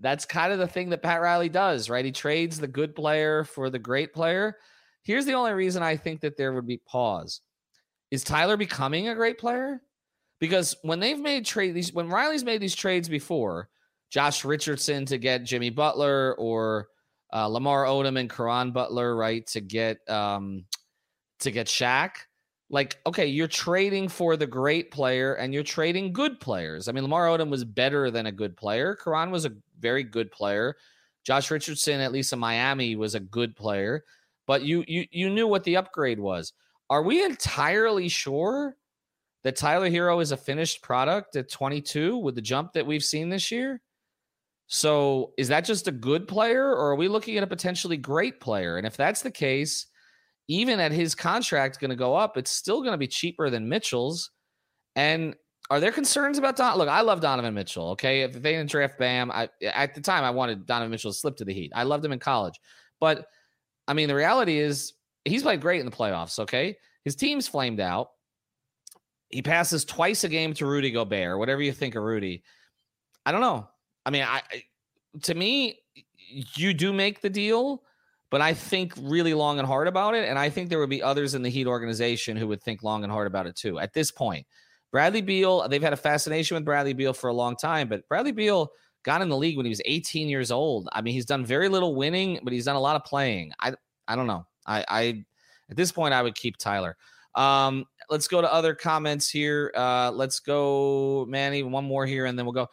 that's 0.00 0.24
kind 0.24 0.52
of 0.52 0.58
the 0.58 0.66
thing 0.66 0.90
that 0.90 1.02
Pat 1.02 1.20
Riley 1.20 1.48
does, 1.48 1.88
right? 1.88 2.04
He 2.04 2.12
trades 2.12 2.58
the 2.58 2.68
good 2.68 2.94
player 2.94 3.44
for 3.44 3.70
the 3.70 3.78
great 3.78 4.12
player. 4.12 4.58
Here's 5.02 5.24
the 5.24 5.34
only 5.34 5.52
reason 5.52 5.82
I 5.82 5.96
think 5.96 6.20
that 6.20 6.36
there 6.36 6.52
would 6.52 6.66
be 6.66 6.78
pause. 6.78 7.40
Is 8.12 8.22
Tyler 8.22 8.58
becoming 8.58 9.08
a 9.08 9.14
great 9.14 9.38
player? 9.38 9.80
Because 10.38 10.76
when 10.82 11.00
they've 11.00 11.18
made 11.18 11.46
trade 11.46 11.72
these, 11.72 11.94
when 11.94 12.10
Riley's 12.10 12.44
made 12.44 12.60
these 12.60 12.74
trades 12.74 13.08
before, 13.08 13.70
Josh 14.10 14.44
Richardson 14.44 15.06
to 15.06 15.16
get 15.16 15.44
Jimmy 15.44 15.70
Butler 15.70 16.34
or 16.38 16.88
uh, 17.32 17.46
Lamar 17.46 17.86
Odom 17.86 18.20
and 18.20 18.28
Caron 18.28 18.70
Butler, 18.70 19.16
right, 19.16 19.46
to 19.46 19.62
get 19.62 20.06
um, 20.10 20.66
to 21.40 21.50
get 21.50 21.68
Shaq. 21.68 22.10
Like, 22.68 22.98
okay, 23.06 23.26
you're 23.26 23.48
trading 23.48 24.08
for 24.08 24.36
the 24.36 24.46
great 24.46 24.90
player 24.90 25.34
and 25.34 25.54
you're 25.54 25.62
trading 25.62 26.12
good 26.12 26.38
players. 26.38 26.88
I 26.88 26.92
mean, 26.92 27.04
Lamar 27.04 27.28
Odom 27.28 27.48
was 27.48 27.64
better 27.64 28.10
than 28.10 28.26
a 28.26 28.32
good 28.32 28.58
player. 28.58 28.94
Caron 28.94 29.30
was 29.30 29.46
a 29.46 29.52
very 29.80 30.02
good 30.02 30.30
player. 30.30 30.76
Josh 31.24 31.50
Richardson, 31.50 32.00
at 32.00 32.12
least 32.12 32.34
in 32.34 32.38
Miami, 32.38 32.94
was 32.94 33.14
a 33.14 33.20
good 33.20 33.56
player. 33.56 34.04
But 34.46 34.64
you 34.64 34.84
you 34.86 35.06
you 35.10 35.30
knew 35.30 35.46
what 35.46 35.64
the 35.64 35.78
upgrade 35.78 36.20
was. 36.20 36.52
Are 36.92 37.02
we 37.02 37.24
entirely 37.24 38.10
sure 38.10 38.76
that 39.44 39.56
Tyler 39.56 39.88
Herro 39.88 40.20
is 40.20 40.30
a 40.30 40.36
finished 40.36 40.82
product 40.82 41.36
at 41.36 41.50
22 41.50 42.18
with 42.18 42.34
the 42.34 42.42
jump 42.42 42.74
that 42.74 42.86
we've 42.86 43.02
seen 43.02 43.30
this 43.30 43.50
year? 43.50 43.80
So 44.66 45.32
is 45.38 45.48
that 45.48 45.64
just 45.64 45.88
a 45.88 45.90
good 45.90 46.28
player, 46.28 46.68
or 46.68 46.90
are 46.90 46.94
we 46.94 47.08
looking 47.08 47.38
at 47.38 47.44
a 47.44 47.46
potentially 47.46 47.96
great 47.96 48.40
player? 48.40 48.76
And 48.76 48.86
if 48.86 48.94
that's 48.94 49.22
the 49.22 49.30
case, 49.30 49.86
even 50.48 50.80
at 50.80 50.92
his 50.92 51.14
contract 51.14 51.80
going 51.80 51.88
to 51.88 51.96
go 51.96 52.14
up, 52.14 52.36
it's 52.36 52.50
still 52.50 52.80
going 52.80 52.92
to 52.92 52.98
be 52.98 53.08
cheaper 53.08 53.48
than 53.48 53.70
Mitchell's. 53.70 54.30
And 54.94 55.34
are 55.70 55.80
there 55.80 55.92
concerns 55.92 56.36
about 56.36 56.56
Don? 56.56 56.76
Look, 56.76 56.90
I 56.90 57.00
love 57.00 57.22
Donovan 57.22 57.54
Mitchell. 57.54 57.92
Okay, 57.92 58.20
if 58.20 58.34
they 58.34 58.52
didn't 58.52 58.68
draft 58.70 58.98
Bam, 58.98 59.30
I 59.30 59.48
at 59.64 59.94
the 59.94 60.02
time 60.02 60.24
I 60.24 60.30
wanted 60.30 60.66
Donovan 60.66 60.90
Mitchell 60.90 61.10
to 61.10 61.16
slip 61.16 61.38
to 61.38 61.46
the 61.46 61.54
Heat. 61.54 61.72
I 61.74 61.84
loved 61.84 62.04
him 62.04 62.12
in 62.12 62.18
college, 62.18 62.60
but 63.00 63.28
I 63.88 63.94
mean, 63.94 64.08
the 64.08 64.14
reality 64.14 64.58
is 64.58 64.92
he's 65.24 65.42
played 65.42 65.60
great 65.60 65.80
in 65.80 65.86
the 65.86 65.92
playoffs. 65.92 66.38
Okay. 66.38 66.76
His 67.04 67.16
team's 67.16 67.48
flamed 67.48 67.80
out. 67.80 68.10
He 69.28 69.42
passes 69.42 69.84
twice 69.84 70.24
a 70.24 70.28
game 70.28 70.54
to 70.54 70.66
Rudy 70.66 70.90
Gobert, 70.90 71.38
whatever 71.38 71.62
you 71.62 71.72
think 71.72 71.94
of 71.94 72.02
Rudy. 72.02 72.42
I 73.24 73.32
don't 73.32 73.40
know. 73.40 73.68
I 74.04 74.10
mean, 74.10 74.24
I 74.24 74.42
to 75.22 75.34
me, 75.34 75.78
you 76.56 76.74
do 76.74 76.92
make 76.92 77.20
the 77.20 77.30
deal, 77.30 77.82
but 78.30 78.40
I 78.40 78.54
think 78.54 78.94
really 78.98 79.34
long 79.34 79.58
and 79.58 79.66
hard 79.66 79.88
about 79.88 80.14
it. 80.14 80.28
And 80.28 80.38
I 80.38 80.50
think 80.50 80.68
there 80.68 80.78
would 80.78 80.90
be 80.90 81.02
others 81.02 81.34
in 81.34 81.42
the 81.42 81.48
Heat 81.48 81.66
organization 81.66 82.36
who 82.36 82.48
would 82.48 82.62
think 82.62 82.82
long 82.82 83.04
and 83.04 83.12
hard 83.12 83.26
about 83.26 83.46
it 83.46 83.56
too. 83.56 83.78
At 83.78 83.92
this 83.92 84.10
point, 84.10 84.46
Bradley 84.90 85.22
Beal, 85.22 85.68
they've 85.68 85.82
had 85.82 85.92
a 85.92 85.98
fascination 85.98 86.54
with 86.54 86.64
Bradley 86.64 86.92
Beal 86.92 87.12
for 87.12 87.28
a 87.28 87.34
long 87.34 87.56
time, 87.56 87.88
but 87.88 88.06
Bradley 88.08 88.32
Beal 88.32 88.70
got 89.02 89.22
in 89.22 89.28
the 89.28 89.36
league 89.36 89.56
when 89.56 89.66
he 89.66 89.70
was 89.70 89.82
18 89.84 90.28
years 90.28 90.50
old. 90.50 90.88
I 90.92 91.00
mean, 91.00 91.14
he's 91.14 91.26
done 91.26 91.44
very 91.44 91.68
little 91.68 91.94
winning, 91.94 92.38
but 92.42 92.52
he's 92.52 92.66
done 92.66 92.76
a 92.76 92.80
lot 92.80 92.96
of 92.96 93.04
playing. 93.04 93.52
I 93.58 93.74
I 94.08 94.16
don't 94.16 94.26
know. 94.26 94.46
I 94.66 94.84
I 94.88 95.24
at 95.70 95.76
this 95.76 95.92
point 95.92 96.14
I 96.14 96.22
would 96.22 96.34
keep 96.34 96.56
Tyler. 96.56 96.96
Um, 97.34 97.86
let's 98.10 98.28
go 98.28 98.40
to 98.40 98.52
other 98.52 98.74
comments 98.74 99.30
here. 99.30 99.72
Uh, 99.74 100.10
let's 100.12 100.40
go, 100.40 101.24
Manny. 101.28 101.62
One 101.62 101.84
more 101.84 102.06
here, 102.06 102.26
and 102.26 102.38
then 102.38 102.44
we'll 102.44 102.52
go. 102.52 102.68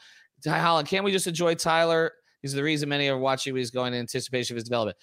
Hi, 0.46 0.60
Holland. 0.60 0.88
Can't 0.88 1.04
we 1.04 1.12
just 1.12 1.28
enjoy 1.28 1.56
Tyler? 1.56 2.12
He's 2.42 2.54
the 2.54 2.64
reason 2.64 2.90
many 2.90 3.10
are 3.10 3.18
watching. 3.18 3.56
He's 3.56 3.72
going 3.72 3.94
in 3.94 4.00
anticipation 4.00 4.54
of 4.54 4.58
his 4.58 4.64
development. 4.64 4.98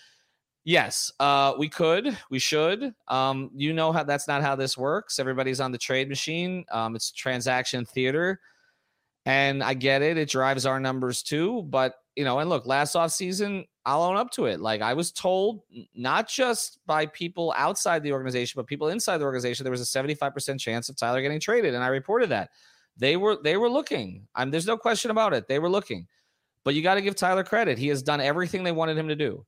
Yes, 0.65 1.13
uh, 1.21 1.55
we 1.57 1.69
could, 1.69 2.19
we 2.29 2.41
should. 2.41 2.93
Um, 3.07 3.51
you 3.55 3.73
know 3.73 3.93
how 3.93 4.03
that's 4.03 4.27
not 4.27 4.43
how 4.43 4.57
this 4.57 4.77
works. 4.77 5.21
Everybody's 5.21 5.61
on 5.61 5.71
the 5.71 5.79
trade 5.79 6.09
machine. 6.09 6.65
Um, 6.73 6.97
it's 6.97 7.13
transaction 7.13 7.85
theater. 7.85 8.41
And 9.27 9.63
I 9.63 9.75
get 9.75 10.03
it. 10.03 10.19
It 10.19 10.29
drives 10.29 10.67
our 10.67 10.81
numbers 10.81 11.23
too. 11.23 11.63
But, 11.63 11.95
you 12.17 12.25
know, 12.25 12.39
and 12.39 12.49
look, 12.49 12.67
last 12.67 12.97
off 12.97 13.13
season, 13.13 13.67
I'll 13.85 14.03
own 14.03 14.17
up 14.17 14.31
to 14.33 14.47
it. 14.47 14.61
Like 14.61 14.81
I 14.81 14.95
was 14.95 15.13
told, 15.13 15.61
not 15.95 16.29
just 16.29 16.81
by 16.87 17.07
people 17.07 17.55
outside 17.57 18.03
the 18.03 18.13
organization, 18.13 18.55
but 18.57 18.67
people 18.67 18.89
inside 18.89 19.19
the 19.19 19.25
organization, 19.25 19.65
there 19.65 19.71
was 19.71 19.83
a 19.83 19.85
75% 19.85 20.59
chance 20.59 20.89
of 20.89 20.97
Tyler 20.97 21.21
getting 21.21 21.39
traded. 21.39 21.75
And 21.75 21.85
I 21.85 21.89
reported 21.89 22.31
that. 22.31 22.51
They 22.97 23.17
were 23.19 23.37
they 23.43 23.59
were 23.59 23.69
looking. 23.69 24.27
I'm 24.35 24.51
there's 24.51 24.67
no 24.67 24.79
question 24.79 25.11
about 25.11 25.35
it. 25.35 25.47
They 25.47 25.59
were 25.59 25.69
looking. 25.69 26.07
But 26.65 26.75
you 26.75 26.83
got 26.83 26.95
to 26.95 27.03
give 27.03 27.15
Tyler 27.15 27.45
credit. 27.45 27.79
He 27.79 27.89
has 27.89 28.03
done 28.03 28.21
everything 28.21 28.65
they 28.65 28.73
wanted 28.73 28.97
him 28.97 29.09
to 29.09 29.15
do. 29.15 29.45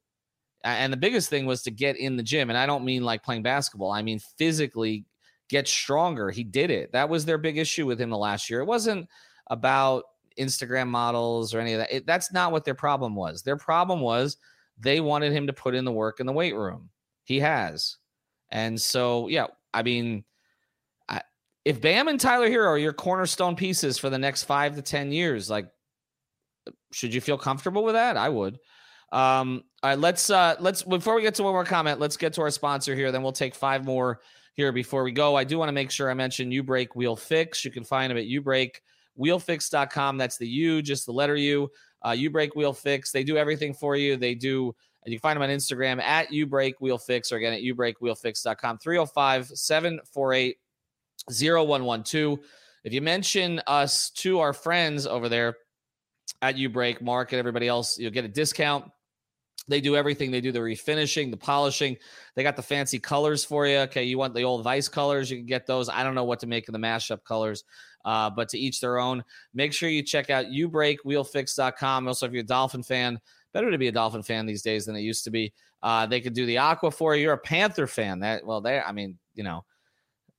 And 0.62 0.92
the 0.92 0.98
biggest 0.98 1.30
thing 1.30 1.46
was 1.46 1.62
to 1.62 1.70
get 1.70 1.96
in 1.96 2.16
the 2.16 2.22
gym. 2.22 2.50
And 2.50 2.58
I 2.58 2.66
don't 2.66 2.84
mean 2.84 3.02
like 3.02 3.24
playing 3.24 3.42
basketball, 3.42 3.90
I 3.90 4.02
mean 4.02 4.20
physically 4.36 5.06
get 5.48 5.66
stronger. 5.66 6.30
He 6.30 6.44
did 6.44 6.70
it. 6.70 6.92
That 6.92 7.08
was 7.08 7.24
their 7.24 7.38
big 7.38 7.56
issue 7.56 7.86
with 7.86 7.98
him 7.98 8.10
the 8.10 8.18
last 8.18 8.50
year. 8.50 8.60
It 8.60 8.66
wasn't 8.66 9.08
about 9.48 10.04
Instagram 10.38 10.88
models 10.88 11.54
or 11.54 11.60
any 11.60 11.72
of 11.72 11.80
that. 11.80 11.92
It, 11.92 12.06
that's 12.06 12.32
not 12.32 12.52
what 12.52 12.64
their 12.64 12.74
problem 12.74 13.14
was. 13.14 13.42
Their 13.42 13.56
problem 13.56 14.00
was 14.00 14.36
they 14.78 15.00
wanted 15.00 15.32
him 15.32 15.46
to 15.46 15.52
put 15.52 15.74
in 15.74 15.84
the 15.84 15.92
work 15.92 16.20
in 16.20 16.26
the 16.26 16.32
weight 16.32 16.54
room. 16.54 16.90
He 17.24 17.40
has. 17.40 17.96
And 18.50 18.80
so, 18.80 19.28
yeah, 19.28 19.46
I 19.74 19.82
mean, 19.82 20.24
I, 21.08 21.22
if 21.64 21.80
Bam 21.80 22.08
and 22.08 22.20
Tyler 22.20 22.48
Herro 22.48 22.68
are 22.68 22.78
your 22.78 22.92
cornerstone 22.92 23.56
pieces 23.56 23.98
for 23.98 24.10
the 24.10 24.18
next 24.18 24.44
five 24.44 24.76
to 24.76 24.82
10 24.82 25.12
years, 25.12 25.50
like, 25.50 25.68
should 26.92 27.12
you 27.12 27.20
feel 27.20 27.38
comfortable 27.38 27.84
with 27.84 27.94
that? 27.94 28.16
I 28.16 28.28
would. 28.28 28.58
Um, 29.10 29.64
all 29.82 29.90
right, 29.90 29.98
let's 29.98 30.28
uh 30.28 30.56
let's 30.60 30.82
before 30.82 31.14
we 31.14 31.22
get 31.22 31.34
to 31.36 31.42
one 31.42 31.52
more 31.52 31.64
comment, 31.64 31.98
let's 31.98 32.18
get 32.18 32.34
to 32.34 32.42
our 32.42 32.50
sponsor 32.50 32.94
here. 32.94 33.10
Then 33.10 33.22
we'll 33.22 33.32
take 33.32 33.54
five 33.54 33.86
more 33.86 34.20
here 34.52 34.72
before 34.72 35.02
we 35.02 35.12
go. 35.12 35.34
I 35.34 35.44
do 35.44 35.56
want 35.56 35.68
to 35.68 35.72
make 35.72 35.90
sure 35.90 36.10
I 36.10 36.14
mention 36.14 36.50
Break 36.62 36.94
Wheel 36.94 37.16
Fix. 37.16 37.64
You 37.64 37.70
can 37.70 37.84
find 37.84 38.10
them 38.10 38.18
at 38.18 38.24
ubreakwheelfix.com. 39.18 40.18
That's 40.18 40.38
the 40.38 40.48
U, 40.48 40.82
just 40.82 41.06
the 41.06 41.12
letter 41.12 41.36
U. 41.36 41.70
Uh, 42.06 42.10
U 42.10 42.30
Break 42.30 42.54
Wheel 42.54 42.72
Fix. 42.72 43.10
They 43.10 43.24
do 43.24 43.36
everything 43.36 43.74
for 43.74 43.96
you. 43.96 44.16
They 44.16 44.34
do 44.34 44.74
and 45.04 45.12
you 45.12 45.18
can 45.18 45.22
find 45.22 45.36
them 45.36 45.48
on 45.48 45.56
Instagram 45.56 46.02
at 46.02 46.30
U 46.32 46.46
Break 46.46 46.80
Wheel 46.80 46.98
Fix 46.98 47.32
or 47.32 47.36
again 47.36 47.54
at 47.54 47.62
ubreakwheelfix.com. 47.62 48.78
305 48.78 49.46
748 49.48 50.56
0112. 51.30 52.38
If 52.84 52.92
you 52.92 53.00
mention 53.00 53.60
us 53.66 54.10
to 54.10 54.40
our 54.40 54.52
friends 54.52 55.06
over 55.06 55.28
there 55.28 55.56
at 56.42 56.56
U 56.58 56.68
Break, 56.68 57.00
Mark, 57.00 57.32
and 57.32 57.38
everybody 57.38 57.68
else, 57.68 57.98
you'll 57.98 58.10
get 58.10 58.24
a 58.24 58.28
discount. 58.28 58.84
They 59.66 59.80
do 59.80 59.96
everything. 59.96 60.30
They 60.30 60.40
do 60.40 60.52
the 60.52 60.60
refinishing, 60.60 61.30
the 61.30 61.36
polishing. 61.36 61.96
They 62.34 62.42
got 62.42 62.56
the 62.56 62.62
fancy 62.62 62.98
colors 62.98 63.44
for 63.44 63.66
you. 63.66 63.78
Okay, 63.78 64.04
you 64.04 64.18
want 64.18 64.34
the 64.34 64.44
old 64.44 64.62
Vice 64.62 64.88
colors? 64.88 65.30
You 65.30 65.38
can 65.38 65.46
get 65.46 65.66
those. 65.66 65.88
I 65.88 66.02
don't 66.02 66.14
know 66.14 66.24
what 66.24 66.40
to 66.40 66.46
make 66.46 66.68
of 66.68 66.72
the 66.72 66.78
mashup 66.78 67.24
colors, 67.24 67.64
uh, 68.04 68.30
but 68.30 68.48
to 68.50 68.58
each 68.58 68.80
their 68.80 68.98
own. 68.98 69.22
Make 69.54 69.72
sure 69.72 69.88
you 69.88 70.02
check 70.02 70.30
out 70.30 70.46
ubreakwheelfix.com. 70.46 72.08
Also, 72.08 72.26
if 72.26 72.32
you're 72.32 72.42
a 72.42 72.46
Dolphin 72.46 72.82
fan, 72.82 73.18
better 73.52 73.70
to 73.70 73.78
be 73.78 73.88
a 73.88 73.92
Dolphin 73.92 74.22
fan 74.22 74.46
these 74.46 74.62
days 74.62 74.86
than 74.86 74.96
it 74.96 75.00
used 75.00 75.24
to 75.24 75.30
be. 75.30 75.52
Uh, 75.82 76.06
they 76.06 76.20
could 76.20 76.34
do 76.34 76.46
the 76.46 76.58
Aqua 76.58 76.90
for 76.90 77.14
you. 77.14 77.22
You're 77.22 77.34
a 77.34 77.38
Panther 77.38 77.86
fan. 77.86 78.20
That 78.20 78.44
well, 78.44 78.60
there. 78.60 78.86
I 78.86 78.92
mean, 78.92 79.18
you 79.34 79.44
know, 79.44 79.64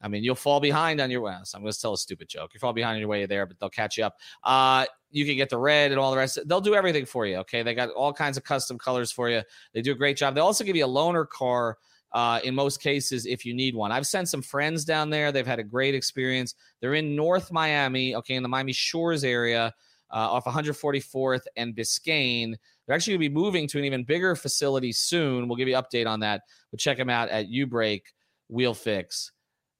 I 0.01 0.07
mean, 0.07 0.23
you'll 0.23 0.35
fall 0.35 0.59
behind 0.59 1.01
on 1.01 1.11
your 1.11 1.21
way. 1.21 1.35
So 1.43 1.57
I'm 1.57 1.63
going 1.63 1.73
to 1.73 1.79
tell 1.79 1.93
a 1.93 1.97
stupid 1.97 2.29
joke. 2.29 2.53
You 2.53 2.59
fall 2.59 2.73
behind 2.73 2.95
on 2.95 2.99
your 2.99 3.09
way 3.09 3.25
there, 3.25 3.45
but 3.45 3.59
they'll 3.59 3.69
catch 3.69 3.97
you 3.97 4.05
up. 4.05 4.15
Uh, 4.43 4.85
you 5.11 5.25
can 5.25 5.35
get 5.35 5.49
the 5.49 5.57
red 5.57 5.91
and 5.91 5.99
all 5.99 6.11
the 6.11 6.17
rest. 6.17 6.39
They'll 6.45 6.61
do 6.61 6.75
everything 6.75 7.05
for 7.05 7.25
you. 7.25 7.37
Okay, 7.37 7.63
they 7.63 7.73
got 7.73 7.89
all 7.89 8.13
kinds 8.13 8.37
of 8.37 8.43
custom 8.43 8.77
colors 8.77 9.11
for 9.11 9.29
you. 9.29 9.41
They 9.73 9.81
do 9.81 9.91
a 9.91 9.95
great 9.95 10.17
job. 10.17 10.35
They 10.35 10.41
also 10.41 10.63
give 10.63 10.75
you 10.75 10.85
a 10.85 10.89
loaner 10.89 11.27
car. 11.27 11.77
Uh, 12.11 12.39
in 12.43 12.55
most 12.55 12.81
cases, 12.81 13.25
if 13.25 13.45
you 13.45 13.53
need 13.53 13.75
one, 13.75 13.91
I've 13.91 14.07
sent 14.07 14.29
some 14.29 14.41
friends 14.41 14.83
down 14.83 15.09
there. 15.09 15.31
They've 15.31 15.45
had 15.45 15.59
a 15.59 15.63
great 15.63 15.93
experience. 15.93 16.55
They're 16.81 16.95
in 16.95 17.15
North 17.15 17.51
Miami, 17.51 18.15
okay, 18.15 18.35
in 18.35 18.43
the 18.43 18.49
Miami 18.49 18.73
Shores 18.73 19.23
area, 19.23 19.73
uh, 20.11 20.15
off 20.15 20.45
144th 20.45 21.43
and 21.55 21.75
Biscayne. 21.75 22.55
They're 22.85 22.95
actually 22.95 23.13
going 23.13 23.21
to 23.23 23.29
be 23.29 23.35
moving 23.35 23.67
to 23.67 23.77
an 23.77 23.85
even 23.85 24.03
bigger 24.03 24.35
facility 24.35 24.91
soon. 24.91 25.47
We'll 25.47 25.57
give 25.57 25.67
you 25.67 25.77
an 25.77 25.83
update 25.83 26.07
on 26.07 26.21
that. 26.21 26.41
But 26.71 26.79
check 26.79 26.97
them 26.97 27.09
out 27.09 27.29
at 27.29 27.47
Ubreak 27.47 28.01
Wheel 28.49 28.73
Fix 28.73 29.31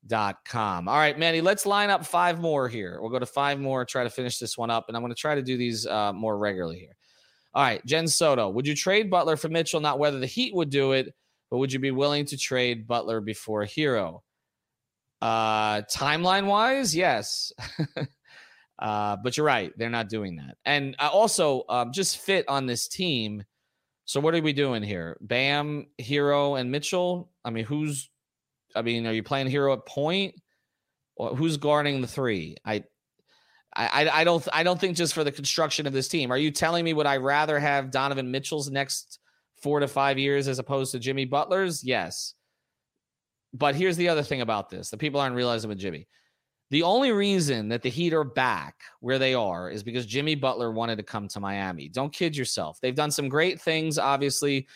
dot 0.08 0.38
com. 0.46 0.88
All 0.88 0.98
right, 0.98 1.18
Manny, 1.18 1.42
let's 1.42 1.66
line 1.66 1.90
up 1.90 2.06
five 2.06 2.40
more 2.40 2.70
here. 2.70 3.00
We'll 3.02 3.10
go 3.10 3.20
to 3.20 3.26
five 3.26 3.60
more, 3.60 3.84
try 3.86 4.04
to 4.04 4.10
finish 4.10 4.38
this 4.38 4.58
one 4.58 4.70
up, 4.70 4.86
and 4.88 4.96
I'm 4.96 5.04
going 5.04 5.14
to 5.14 5.20
try 5.20 5.36
to 5.36 5.42
do 5.42 5.58
these 5.58 5.86
uh, 5.86 6.14
more 6.14 6.38
regularly 6.38 6.80
here. 6.80 6.96
All 7.54 7.64
right, 7.64 7.84
Jen 7.86 8.08
Soto, 8.08 8.50
would 8.50 8.68
you 8.68 8.76
trade 8.76 9.10
Butler 9.10 9.36
for 9.36 9.50
Mitchell? 9.50 9.82
Not 9.82 10.00
whether 10.00 10.20
the 10.20 10.28
Heat 10.28 10.54
would 10.54 10.70
do 10.70 10.92
it, 10.92 11.14
but 11.50 11.58
would 11.58 11.74
you 11.74 11.80
be 11.80 11.92
willing 11.92 12.26
to 12.26 12.38
trade 12.38 12.88
Butler 12.88 13.22
before 13.22 13.66
Herro? 13.66 14.22
Uh, 15.22 15.82
timeline 15.82 16.46
wise, 16.46 16.96
yes. 16.96 17.52
uh, 18.80 19.18
but 19.24 19.36
you're 19.36 19.46
right, 19.46 19.72
they're 19.78 19.90
not 19.90 20.10
doing 20.10 20.38
that. 20.38 20.58
And 20.66 20.96
uh, 21.00 21.10
also, 21.12 21.64
um, 21.70 21.92
just 21.92 22.18
fit 22.18 22.46
on 22.48 22.66
this 22.66 22.88
team. 22.88 23.44
So 24.06 24.20
what 24.20 24.34
are 24.34 24.42
we 24.42 24.54
doing 24.54 24.84
here? 24.84 25.18
Bam, 25.22 25.88
Herro, 26.00 26.60
and 26.60 26.72
Mitchell. 26.72 27.32
I 27.44 27.52
mean, 27.52 27.66
who's 27.66 28.10
I 28.76 28.82
mean, 28.82 29.06
are 29.08 29.14
you 29.14 29.24
playing 29.24 29.48
Herro 29.48 29.74
at 29.74 29.86
point? 29.86 30.36
Or 31.16 31.36
who's 31.36 31.58
guarding 31.58 32.02
the 32.02 32.08
three? 32.08 32.56
I, 32.66 32.84
I, 33.76 34.10
I 34.10 34.24
don't, 34.24 34.48
I 34.54 34.64
don't 34.64 34.80
think 34.80 34.96
just 34.96 35.14
for 35.14 35.24
the 35.24 35.32
construction 35.32 35.86
of 35.86 35.94
this 35.94 36.08
team. 36.08 36.32
Are 36.32 36.38
you 36.38 36.50
telling 36.52 36.86
me 36.86 36.94
would 36.94 37.06
I 37.06 37.18
rather 37.18 37.60
have 37.60 37.92
Donovan 37.92 38.32
Mitchell's 38.32 38.70
next 38.70 39.19
four 39.62 39.80
to 39.80 39.88
five 39.88 40.18
years 40.18 40.48
as 40.48 40.60
opposed 40.60 40.92
to 40.92 41.00
Jimmy 41.00 41.26
Butler's? 41.26 41.84
Yes. 41.84 42.34
But 43.54 43.76
here's 43.76 43.98
the 43.98 44.10
other 44.10 44.24
thing 44.24 44.42
about 44.42 44.70
this: 44.70 44.90
the 44.90 44.98
people 44.98 45.20
aren't 45.20 45.36
realizing 45.36 45.70
with 45.70 45.80
Jimmy. 45.80 46.08
The 46.72 46.84
only 46.84 47.12
reason 47.12 47.70
that 47.70 47.82
the 47.82 47.90
Heat 47.90 48.14
are 48.14 48.24
back 48.24 48.76
where 49.00 49.18
they 49.18 49.34
are 49.34 49.72
is 49.72 49.82
because 49.82 50.06
Jimmy 50.06 50.36
Butler 50.36 50.72
wanted 50.72 50.98
to 50.98 51.04
come 51.04 51.28
to 51.30 51.40
Miami. 51.40 51.90
Don't 51.90 52.14
kid 52.14 52.38
yourself. 52.38 52.80
They've 52.80 52.96
done 52.96 53.10
some 53.10 53.28
great 53.28 53.60
things, 53.60 53.98
obviously, 53.98 54.68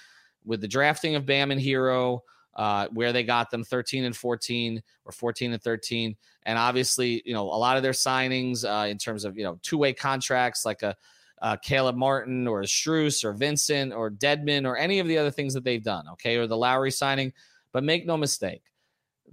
with 0.43 0.59
the 0.59 0.67
drafting 0.67 1.13
of 1.13 1.27
Bam 1.27 1.51
and 1.51 1.61
Herro, 1.61 2.21
uh, 2.55 2.87
where 2.93 3.13
they 3.13 3.23
got 3.23 3.51
them 3.51 3.63
13 3.63 4.05
and 4.05 4.15
14 4.15 4.81
or 5.05 5.11
14 5.11 5.53
and 5.53 5.61
13. 5.61 6.15
And 6.47 6.57
obviously, 6.57 7.21
you 7.25 7.33
know, 7.33 7.43
a 7.43 7.57
lot 7.57 7.77
of 7.77 7.83
their 7.83 7.91
signings 7.91 8.65
uh, 8.65 8.87
in 8.87 8.97
terms 8.97 9.23
of, 9.23 9.37
you 9.37 9.43
know, 9.43 9.59
two 9.61 9.77
way 9.77 9.93
contracts 9.93 10.65
like 10.65 10.81
a, 10.81 10.95
uh, 11.43 11.57
Caleb 11.57 11.97
Martin 11.97 12.47
or 12.47 12.61
Strus 12.61 13.23
or 13.23 13.33
Vincent 13.33 13.93
or 13.93 14.09
Dedmon 14.09 14.65
or 14.65 14.77
any 14.77 14.99
of 14.99 15.07
the 15.07 15.17
other 15.17 15.29
things 15.29 15.53
that 15.53 15.65
they've 15.65 15.83
done, 15.83 16.07
okay, 16.13 16.37
or 16.37 16.47
the 16.47 16.57
Lowry 16.57 16.89
signing. 16.89 17.33
But 17.73 17.83
make 17.83 18.05
no 18.05 18.15
mistake, 18.15 18.63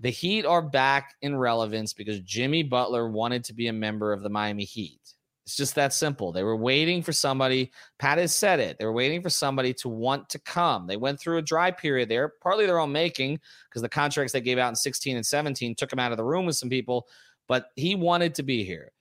the 0.01 0.11
Heat 0.11 0.45
are 0.45 0.61
back 0.61 1.15
in 1.23 1.37
relevance 1.37 1.93
because 1.93 2.21
Jimmy 2.21 2.65
Butler 2.65 3.09
wanted 3.09 3.45
to 3.45 3.55
be 3.55 3.69
a 3.69 3.73
member 3.73 4.13
of 4.13 4.23
the 4.23 4.29
Miami 4.29 4.65
Heat. 4.65 4.99
It's 5.47 5.57
just 5.57 5.77
that 5.77 5.93
simple. 5.93 6.33
They 6.33 6.43
were 6.43 6.57
waiting 6.57 7.03
for 7.03 7.13
somebody. 7.13 7.71
Pat 7.99 8.19
has 8.19 8.35
said 8.35 8.61
it. 8.61 8.79
They 8.79 8.85
were 8.85 8.93
waiting 8.93 9.23
for 9.23 9.31
somebody 9.31 9.73
to 9.75 9.89
want 9.89 10.29
to 10.31 10.39
come. 10.41 10.87
They 10.87 10.97
went 10.97 11.21
through 11.21 11.39
a 11.39 11.43
dry 11.43 11.71
period 11.71 12.09
there, 12.09 12.35
partly 12.41 12.67
their 12.67 12.79
own 12.79 12.93
making, 12.93 13.41
because 13.69 13.83
the 13.83 13.89
contracts 13.89 14.33
they 14.33 14.41
gave 14.41 14.59
out 14.59 14.69
in 14.69 14.77
16 14.77 15.17
and 15.17 15.27
17 15.27 15.75
took 15.77 15.93
him 15.93 15.99
out 15.99 16.13
of 16.13 16.19
the 16.19 16.25
room 16.25 16.47
with 16.47 16.57
some 16.57 16.69
people, 16.69 17.07
but 17.47 17.67
he 17.77 17.95
wanted 17.95 18.35
to 18.37 18.43
be 18.43 18.65
here. 18.65 18.93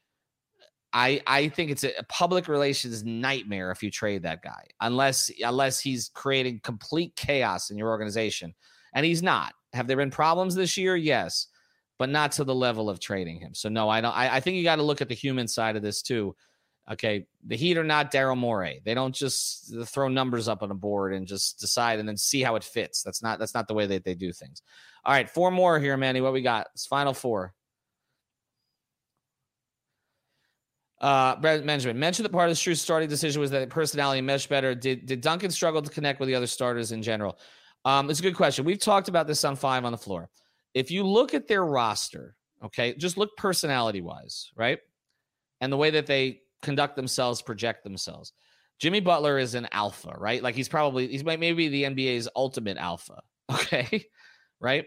I 0.94 1.22
I 1.28 1.50
think 1.50 1.72
it's 1.72 1.84
a 1.84 1.94
public 2.08 2.48
relations 2.48 3.04
nightmare 3.04 3.72
if 3.72 3.84
you 3.84 3.92
trade 3.92 4.24
that 4.24 4.42
guy, 4.42 4.66
unless 4.82 5.32
unless 5.44 5.80
he's 5.80 6.10
creating 6.14 6.62
complete 6.64 7.16
chaos 7.16 7.70
in 7.70 7.78
your 7.78 7.90
organization, 7.90 8.54
and 8.94 9.06
he's 9.06 9.24
not. 9.24 9.54
Have 9.74 9.88
there 9.88 9.98
been 9.98 10.12
problems 10.12 10.56
this 10.56 10.78
year? 10.78 10.96
Yes 10.96 11.48
but 12.00 12.10
not 12.10 12.32
to 12.32 12.46
the 12.46 12.56
level 12.56 12.90
of 12.90 13.00
trading 13.00 13.40
him. 13.40 13.54
So 13.54 13.70
no, 13.70 13.90
I 13.90 14.02
don't. 14.02 14.16
I, 14.16 14.38
I 14.38 14.40
think 14.40 14.56
you 14.56 14.64
got 14.64 14.78
to 14.78 14.84
look 14.84 15.02
at 15.02 15.10
the 15.10 15.16
human 15.16 15.48
side 15.48 15.76
of 15.76 15.84
this 15.84 16.02
too. 16.02 16.36
Okay, 16.90 17.28
the 17.46 17.56
Heat 17.56 17.78
are 17.78 17.84
not 17.84 18.12
Daryl 18.12 18.38
Morey. 18.38 18.82
They 18.84 18.96
don't 18.96 19.14
just 19.14 19.76
uh, 19.76 19.86
throw 19.86 20.08
numbers 20.08 20.48
up 20.48 20.64
on 20.64 20.72
a 20.72 20.76
board 20.76 21.14
and 21.14 21.28
just 21.28 21.60
decide 21.60 22.00
and 22.00 22.10
then 22.10 22.18
see 22.18 22.42
how 22.42 22.56
it 22.56 22.64
fits. 22.64 23.04
That's 23.04 23.22
not 23.22 23.38
that's 23.38 23.54
not 23.54 23.68
the 23.68 23.76
way 23.76 23.86
that 23.86 24.06
they 24.06 24.16
do 24.16 24.32
things. 24.32 24.64
All 25.06 25.14
right, 25.14 25.30
four 25.30 25.52
more 25.52 25.80
here, 25.80 25.98
Manny. 25.98 26.22
What 26.22 26.34
we 26.34 26.42
got? 26.42 26.68
It's 26.74 26.88
final 26.88 27.14
four. 27.14 27.54
Uh, 31.02 31.36
Benjamin 31.38 31.98
mentioned 31.98 32.26
that 32.26 32.32
part 32.32 32.50
of 32.50 32.56
the 32.56 32.62
true 32.62 32.76
starting 32.76 33.08
decision 33.08 33.40
was 33.40 33.52
that 33.52 33.70
personality 33.70 34.22
meshed 34.22 34.50
better. 34.50 34.76
Did 34.76 35.06
did 35.06 35.22
Duncan 35.22 35.52
struggle 35.52 35.82
to 35.82 35.90
connect 35.90 36.20
with 36.20 36.28
the 36.28 36.36
other 36.36 36.48
starters 36.48 36.92
in 36.92 37.02
general? 37.02 37.40
Um, 37.86 38.10
it's 38.10 38.20
a 38.20 38.24
good 38.24 38.36
question. 38.36 38.66
We've 38.66 38.80
talked 38.80 39.08
about 39.08 39.26
this 39.26 39.46
on 39.46 39.56
five 39.56 39.86
on 39.86 39.92
the 39.94 39.98
floor 39.98 40.30
if 40.74 40.92
you 40.92 41.04
look 41.04 41.34
at 41.34 41.48
their 41.48 41.66
roster, 41.66 42.36
okay, 42.64 42.94
just 42.96 43.18
look 43.18 43.36
personality 43.38 44.02
wise, 44.02 44.52
right? 44.56 44.80
And 45.62 45.72
the 45.72 45.78
way 45.78 45.92
that 45.92 46.06
they 46.06 46.42
conduct 46.62 46.96
themselves, 46.96 47.42
project 47.42 47.84
themselves. 47.84 48.34
Jimmy 48.80 49.00
Butler 49.00 49.38
is 49.38 49.56
an 49.56 49.68
alpha, 49.72 50.16
right? 50.18 50.42
Like 50.42 50.56
he's 50.56 50.70
probably 50.70 51.08
he's 51.08 51.24
maybe 51.24 51.68
the 51.68 51.84
NBA's 51.84 52.30
ultimate 52.36 52.78
alpha, 52.78 53.22
okay? 53.52 54.06
right? 54.60 54.86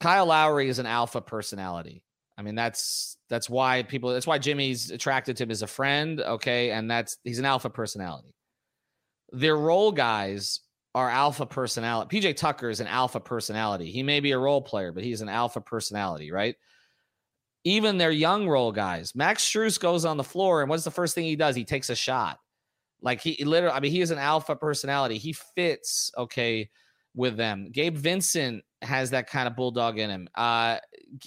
Kyle 0.00 0.26
Lowry 0.26 0.68
is 0.68 0.78
an 0.78 0.86
alpha 0.86 1.20
personality. 1.20 2.02
I 2.38 2.42
mean, 2.42 2.54
that's 2.54 3.16
that's 3.28 3.50
why 3.50 3.82
people 3.82 4.12
that's 4.12 4.26
why 4.26 4.38
Jimmy's 4.38 4.92
attracted 4.92 5.36
to 5.36 5.42
him 5.42 5.50
as 5.50 5.62
a 5.62 5.66
friend, 5.66 6.20
okay? 6.20 6.70
And 6.70 6.88
that's 6.88 7.18
he's 7.24 7.40
an 7.40 7.44
alpha 7.44 7.68
personality. 7.68 8.32
Their 9.32 9.56
role 9.56 9.90
guys 9.90 10.60
are 10.94 11.10
alpha 11.10 11.44
personality. 11.44 12.20
PJ 12.20 12.36
Tucker 12.36 12.70
is 12.70 12.78
an 12.78 12.86
alpha 12.86 13.18
personality. 13.18 13.90
He 13.90 14.04
may 14.04 14.20
be 14.20 14.30
a 14.30 14.38
role 14.38 14.62
player, 14.62 14.92
but 14.92 15.02
he's 15.02 15.20
an 15.20 15.28
alpha 15.28 15.60
personality, 15.60 16.30
right? 16.30 16.54
Even 17.64 17.98
their 17.98 18.12
young 18.12 18.48
role 18.48 18.70
guys. 18.70 19.16
Max 19.16 19.44
Strus 19.44 19.78
goes 19.78 20.04
on 20.04 20.16
the 20.16 20.24
floor, 20.24 20.60
and 20.60 20.70
what's 20.70 20.84
the 20.84 20.92
first 20.92 21.16
thing 21.16 21.24
he 21.24 21.36
does? 21.36 21.56
He 21.56 21.64
takes 21.64 21.90
a 21.90 21.96
shot. 21.96 22.38
Like 23.02 23.20
he 23.20 23.44
literally, 23.44 23.74
I 23.76 23.80
mean, 23.80 23.90
he 23.90 24.00
is 24.00 24.12
an 24.12 24.18
alpha 24.18 24.54
personality. 24.54 25.18
He 25.18 25.32
fits 25.32 26.12
okay 26.16 26.70
with 27.14 27.36
them. 27.36 27.70
Gabe 27.72 27.96
Vincent 27.96 28.62
has 28.82 29.10
that 29.10 29.28
kind 29.28 29.48
of 29.48 29.56
bulldog 29.56 29.98
in 29.98 30.10
him. 30.10 30.28
Uh, 30.34 30.78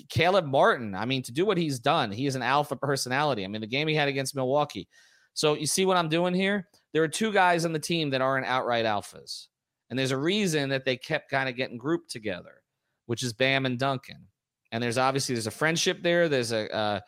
Caleb 0.10 0.46
Martin, 0.46 0.96
I 0.96 1.06
mean, 1.06 1.22
to 1.24 1.32
do 1.32 1.46
what 1.46 1.58
he's 1.58 1.80
done, 1.80 2.12
he 2.12 2.26
is 2.26 2.36
an 2.36 2.42
alpha 2.42 2.76
personality. 2.76 3.44
I 3.44 3.48
mean, 3.48 3.62
the 3.62 3.68
game 3.68 3.88
he 3.88 3.96
had 3.96 4.08
against 4.08 4.36
Milwaukee, 4.36 4.88
So 5.34 5.56
you 5.56 5.66
see 5.66 5.86
what 5.86 5.98
I'm 5.98 6.10
doing 6.10 6.34
here? 6.34 6.68
There 6.94 7.04
are 7.04 7.08
two 7.08 7.32
guys 7.32 7.66
on 7.66 7.74
the 7.74 7.80
team 7.80 8.10
that 8.12 8.22
aren't 8.22 8.46
outright 8.46 8.86
alphas. 8.86 9.48
And 9.90 10.00
there's 10.00 10.12
a 10.12 10.18
reason 10.18 10.70
that 10.70 10.86
they 10.86 10.96
kept 10.96 11.30
kind 11.30 11.50
of 11.50 11.56
getting 11.56 11.78
grouped 11.78 12.10
together, 12.10 12.62
which 13.08 13.24
is 13.24 13.34
Bam 13.34 13.66
and 13.66 13.78
Duncan. 13.78 14.28
And 14.72 14.82
there's 14.82 14.98
obviously 14.98 15.36
there's 15.36 15.48
a 15.48 15.52
friendship 15.52 16.02
there. 16.02 16.30
There's 16.30 16.54
a 16.54 16.74
uh, 16.74 17.00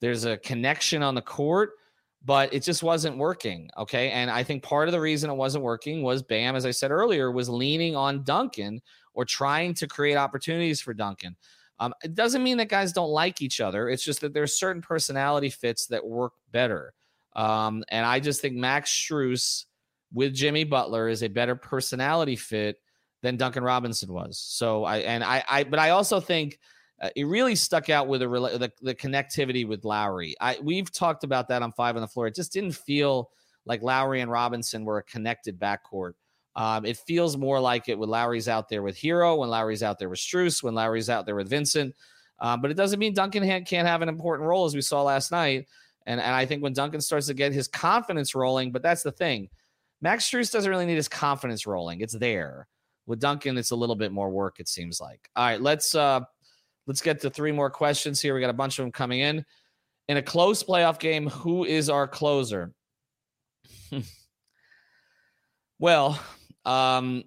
there's 0.00 0.24
a 0.24 0.36
connection 0.38 1.02
on 1.02 1.16
the 1.16 1.22
court, 1.22 1.70
but 2.24 2.54
it 2.54 2.62
just 2.62 2.84
wasn't 2.84 3.18
working. 3.18 3.68
Okay, 3.76 4.10
and 4.10 4.30
I 4.30 4.44
think 4.44 4.62
part 4.62 4.86
of 4.86 4.92
the 4.92 5.00
reason 5.00 5.28
it 5.28 5.34
wasn't 5.34 5.64
working 5.64 6.02
was 6.02 6.22
Bam, 6.22 6.54
as 6.54 6.64
I 6.64 6.70
said 6.70 6.92
earlier, 6.92 7.32
was 7.32 7.48
leaning 7.48 7.96
on 7.96 8.22
Duncan 8.22 8.80
or 9.14 9.24
trying 9.24 9.74
to 9.74 9.86
create 9.86 10.16
opportunities 10.16 10.80
for 10.80 10.94
Duncan. 10.94 11.36
Um, 11.78 11.94
it 12.04 12.14
doesn't 12.14 12.42
mean 12.42 12.58
that 12.58 12.68
guys 12.68 12.92
don't 12.92 13.10
like 13.10 13.40
each 13.40 13.60
other. 13.60 13.88
It's 13.88 14.04
just 14.04 14.20
that 14.20 14.34
there's 14.34 14.58
certain 14.58 14.82
personality 14.82 15.48
fits 15.48 15.86
that 15.86 16.06
work 16.06 16.34
better. 16.52 16.92
Um, 17.34 17.84
and 17.88 18.04
I 18.04 18.20
just 18.20 18.40
think 18.40 18.54
Max 18.54 18.90
Strus 18.90 19.64
with 20.12 20.34
Jimmy 20.34 20.64
Butler 20.64 21.08
is 21.08 21.22
a 21.22 21.28
better 21.28 21.54
personality 21.54 22.36
fit 22.36 22.76
than 23.22 23.36
Duncan 23.36 23.62
Robinson 23.62 24.12
was. 24.12 24.38
So 24.38 24.84
I 24.84 24.98
and 24.98 25.22
I, 25.22 25.42
I 25.48 25.64
but 25.64 25.78
I 25.78 25.90
also 25.90 26.20
think 26.20 26.58
uh, 27.00 27.10
it 27.16 27.24
really 27.24 27.54
stuck 27.54 27.88
out 27.88 28.08
with 28.08 28.20
the, 28.20 28.28
the, 28.28 28.72
the 28.82 28.94
connectivity 28.94 29.66
with 29.66 29.84
Lowry. 29.84 30.34
I 30.40 30.58
we've 30.62 30.90
talked 30.92 31.24
about 31.24 31.48
that 31.48 31.62
on 31.62 31.72
five 31.72 31.96
on 31.96 32.02
the 32.02 32.08
floor. 32.08 32.26
It 32.26 32.34
just 32.34 32.52
didn't 32.52 32.72
feel 32.72 33.30
like 33.66 33.82
Lowry 33.82 34.20
and 34.20 34.30
Robinson 34.30 34.84
were 34.84 34.98
a 34.98 35.02
connected 35.02 35.58
backcourt. 35.58 36.12
Um, 36.56 36.84
it 36.84 36.96
feels 36.96 37.36
more 37.36 37.60
like 37.60 37.88
it 37.88 37.98
when 37.98 38.08
Lowry's 38.08 38.48
out 38.48 38.68
there 38.68 38.82
with 38.82 38.96
Herro, 38.96 39.38
when 39.38 39.48
Lowry's 39.48 39.82
out 39.82 39.98
there 39.98 40.08
with 40.08 40.18
Strus, 40.18 40.62
when 40.62 40.74
Lowry's 40.74 41.08
out 41.08 41.26
there 41.26 41.36
with 41.36 41.48
Vincent. 41.48 41.94
Um, 42.40 42.60
but 42.60 42.70
it 42.70 42.76
doesn't 42.76 42.98
mean 42.98 43.14
Duncan 43.14 43.64
can't 43.64 43.88
have 43.88 44.02
an 44.02 44.08
important 44.08 44.48
role 44.48 44.64
as 44.64 44.74
we 44.74 44.80
saw 44.80 45.02
last 45.02 45.30
night. 45.30 45.68
And, 46.06 46.20
and 46.20 46.34
I 46.34 46.46
think 46.46 46.62
when 46.62 46.72
Duncan 46.72 47.00
starts 47.00 47.26
to 47.26 47.34
get 47.34 47.52
his 47.52 47.68
confidence 47.68 48.34
rolling, 48.34 48.72
but 48.72 48.82
that's 48.82 49.02
the 49.02 49.12
thing. 49.12 49.48
Max 50.00 50.28
Strus 50.28 50.50
doesn't 50.50 50.70
really 50.70 50.86
need 50.86 50.96
his 50.96 51.08
confidence 51.08 51.66
rolling. 51.66 52.00
It's 52.00 52.14
there. 52.14 52.66
With 53.06 53.20
Duncan, 53.20 53.58
it's 53.58 53.70
a 53.70 53.76
little 53.76 53.96
bit 53.96 54.12
more 54.12 54.30
work, 54.30 54.60
it 54.60 54.68
seems 54.68 55.00
like. 55.00 55.28
All 55.36 55.44
right, 55.44 55.60
let's 55.60 55.94
uh 55.94 56.20
let's 56.86 57.02
get 57.02 57.20
to 57.20 57.30
three 57.30 57.52
more 57.52 57.70
questions 57.70 58.20
here. 58.20 58.34
We 58.34 58.40
got 58.40 58.50
a 58.50 58.54
bunch 58.54 58.78
of 58.78 58.84
them 58.84 58.92
coming 58.92 59.20
in. 59.20 59.44
In 60.08 60.16
a 60.16 60.22
close 60.22 60.62
playoff 60.62 60.98
game, 60.98 61.28
who 61.28 61.64
is 61.64 61.88
our 61.90 62.08
closer? 62.08 62.72
well, 65.78 66.20
um, 66.64 67.24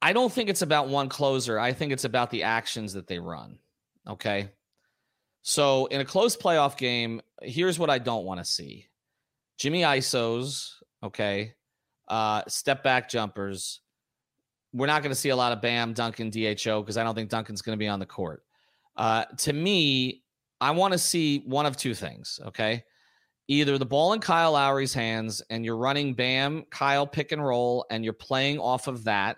I 0.00 0.12
don't 0.12 0.32
think 0.32 0.50
it's 0.50 0.62
about 0.62 0.88
one 0.88 1.08
closer. 1.08 1.58
I 1.58 1.72
think 1.72 1.92
it's 1.92 2.04
about 2.04 2.30
the 2.30 2.42
actions 2.42 2.92
that 2.92 3.06
they 3.06 3.18
run. 3.18 3.58
Okay. 4.06 4.50
So 5.42 5.86
in 5.86 6.00
a 6.00 6.04
close 6.04 6.36
playoff 6.36 6.76
game, 6.76 7.20
here's 7.42 7.78
what 7.78 7.90
I 7.90 7.98
don't 7.98 8.24
want 8.24 8.40
to 8.40 8.44
see 8.44 8.88
Jimmy 9.58 9.82
ISOs, 9.82 10.72
okay, 11.02 11.54
uh, 12.08 12.42
step 12.48 12.82
back 12.82 13.08
jumpers. 13.08 13.80
We're 14.72 14.86
not 14.86 15.02
going 15.02 15.10
to 15.10 15.16
see 15.16 15.28
a 15.28 15.36
lot 15.36 15.52
of 15.52 15.62
Bam, 15.62 15.92
Duncan, 15.92 16.30
DHO 16.30 16.82
because 16.82 16.96
I 16.96 17.04
don't 17.04 17.14
think 17.14 17.30
Duncan's 17.30 17.62
going 17.62 17.76
to 17.76 17.82
be 17.82 17.88
on 17.88 18.00
the 18.00 18.06
court. 18.06 18.42
Uh, 18.96 19.24
to 19.38 19.52
me, 19.52 20.22
I 20.60 20.72
want 20.72 20.92
to 20.92 20.98
see 20.98 21.40
one 21.46 21.66
of 21.66 21.76
two 21.76 21.94
things, 21.94 22.40
okay? 22.46 22.84
Either 23.48 23.76
the 23.76 23.86
ball 23.86 24.14
in 24.14 24.20
Kyle 24.20 24.52
Lowry's 24.52 24.94
hands 24.94 25.42
and 25.50 25.64
you're 25.64 25.76
running 25.76 26.14
Bam, 26.14 26.64
Kyle 26.70 27.06
pick 27.06 27.32
and 27.32 27.44
roll, 27.44 27.84
and 27.90 28.02
you're 28.02 28.12
playing 28.12 28.58
off 28.58 28.88
of 28.88 29.04
that. 29.04 29.36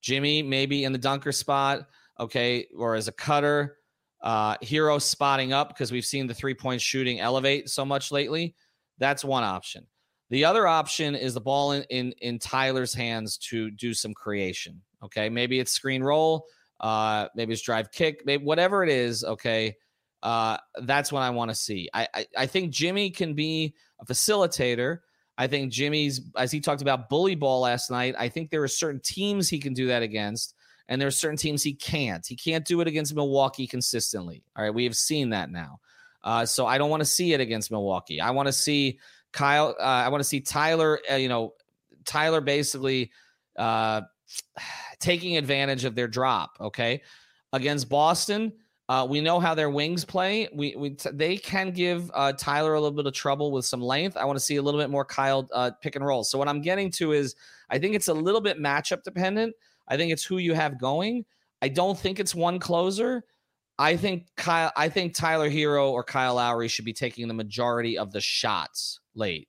Jimmy 0.00 0.42
maybe 0.42 0.84
in 0.84 0.92
the 0.92 0.98
dunker 0.98 1.32
spot, 1.32 1.88
okay, 2.18 2.66
or 2.76 2.94
as 2.94 3.08
a 3.08 3.12
cutter 3.12 3.76
uh, 4.22 4.56
Herro 4.58 5.00
spotting 5.00 5.52
up 5.52 5.68
because 5.68 5.90
we've 5.90 6.04
seen 6.04 6.26
the 6.26 6.34
three 6.34 6.54
point 6.54 6.80
shooting 6.80 7.20
elevate 7.20 7.68
so 7.68 7.84
much 7.84 8.12
lately. 8.12 8.54
That's 8.98 9.24
one 9.24 9.44
option. 9.44 9.86
The 10.30 10.44
other 10.44 10.66
option 10.66 11.14
is 11.14 11.34
the 11.34 11.40
ball 11.40 11.72
in, 11.72 11.82
in, 11.90 12.12
in 12.22 12.38
Tyler's 12.38 12.94
hands 12.94 13.36
to 13.38 13.70
do 13.70 13.92
some 13.92 14.14
creation. 14.14 14.80
Okay. 15.02 15.28
Maybe 15.28 15.60
it's 15.60 15.72
screen 15.72 16.02
roll, 16.02 16.46
uh, 16.80 17.28
maybe 17.34 17.52
it's 17.52 17.62
drive 17.62 17.90
kick, 17.90 18.22
maybe 18.24 18.44
whatever 18.44 18.82
it 18.84 18.88
is. 18.88 19.24
Okay. 19.24 19.76
Uh, 20.22 20.56
that's 20.82 21.10
what 21.10 21.20
I 21.20 21.30
want 21.30 21.50
to 21.50 21.54
see. 21.54 21.88
I, 21.92 22.08
I, 22.14 22.26
I 22.38 22.46
think 22.46 22.70
Jimmy 22.70 23.10
can 23.10 23.34
be 23.34 23.74
a 24.00 24.06
facilitator. 24.06 25.00
I 25.38 25.46
think 25.46 25.72
Jimmy's, 25.72 26.20
as 26.36 26.52
he 26.52 26.60
talked 26.60 26.82
about 26.82 27.08
bully 27.08 27.34
ball 27.34 27.60
last 27.60 27.90
night, 27.90 28.14
I 28.18 28.28
think 28.28 28.50
there 28.50 28.62
are 28.62 28.68
certain 28.68 29.00
teams 29.00 29.48
he 29.48 29.58
can 29.58 29.74
do 29.74 29.88
that 29.88 30.02
against 30.02 30.54
and 30.88 31.00
there 31.00 31.08
are 31.08 31.12
certain 31.12 31.36
teams 31.36 31.62
he 31.62 31.72
can't. 31.72 32.26
He 32.26 32.36
can't 32.36 32.64
do 32.64 32.80
it 32.80 32.88
against 32.88 33.14
Milwaukee 33.14 33.66
consistently. 33.66 34.42
All 34.56 34.64
right, 34.64 34.74
we 34.74 34.84
have 34.84 34.96
seen 34.96 35.30
that 35.30 35.50
now. 35.50 35.80
Uh, 36.22 36.44
so 36.44 36.66
I 36.66 36.78
don't 36.78 36.90
want 36.90 37.00
to 37.00 37.06
see 37.06 37.32
it 37.32 37.40
against 37.40 37.70
Milwaukee. 37.70 38.20
I 38.20 38.30
want 38.30 38.46
to 38.46 38.52
see 38.52 38.98
Kyle. 39.32 39.74
Uh, 39.78 39.82
I 39.82 40.08
want 40.08 40.20
to 40.20 40.28
see 40.28 40.40
Tyler. 40.40 41.00
Uh, 41.10 41.16
you 41.16 41.28
know, 41.28 41.54
Tyler 42.04 42.40
basically 42.40 43.10
uh, 43.56 44.02
taking 45.00 45.36
advantage 45.36 45.84
of 45.84 45.94
their 45.94 46.08
drop. 46.08 46.58
Okay, 46.60 47.02
against 47.52 47.88
Boston. 47.88 48.52
Uh, 48.88 49.06
we 49.08 49.20
know 49.20 49.40
how 49.40 49.54
their 49.54 49.70
wings 49.70 50.04
play. 50.04 50.48
We, 50.52 50.74
we 50.76 50.90
t- 50.90 51.10
they 51.12 51.36
can 51.36 51.70
give 51.70 52.10
uh, 52.14 52.32
Tyler 52.32 52.74
a 52.74 52.80
little 52.80 52.96
bit 52.96 53.06
of 53.06 53.14
trouble 53.14 53.52
with 53.52 53.64
some 53.64 53.80
length. 53.80 54.16
I 54.16 54.24
want 54.24 54.36
to 54.36 54.44
see 54.44 54.56
a 54.56 54.62
little 54.62 54.80
bit 54.80 54.90
more 54.90 55.04
Kyle 55.04 55.48
uh, 55.52 55.70
pick 55.80 55.96
and 55.96 56.04
roll. 56.04 56.24
So 56.24 56.36
what 56.36 56.48
I'm 56.48 56.60
getting 56.60 56.90
to 56.92 57.12
is 57.12 57.34
I 57.70 57.78
think 57.78 57.94
it's 57.94 58.08
a 58.08 58.14
little 58.14 58.40
bit 58.40 58.58
matchup 58.58 59.02
dependent. 59.02 59.54
I 59.88 59.96
think 59.96 60.12
it's 60.12 60.24
who 60.24 60.38
you 60.38 60.52
have 60.54 60.80
going. 60.80 61.24
I 61.62 61.68
don't 61.68 61.98
think 61.98 62.18
it's 62.18 62.34
one 62.34 62.58
closer. 62.58 63.24
I 63.78 63.96
think 63.96 64.26
Kyle. 64.36 64.72
I 64.76 64.88
think 64.88 65.14
Tyler 65.14 65.48
Herro 65.48 65.90
or 65.90 66.04
Kyle 66.04 66.34
Lowry 66.34 66.68
should 66.68 66.84
be 66.84 66.92
taking 66.92 67.28
the 67.28 67.34
majority 67.34 67.96
of 67.96 68.12
the 68.12 68.20
shots 68.20 69.00
late. 69.14 69.48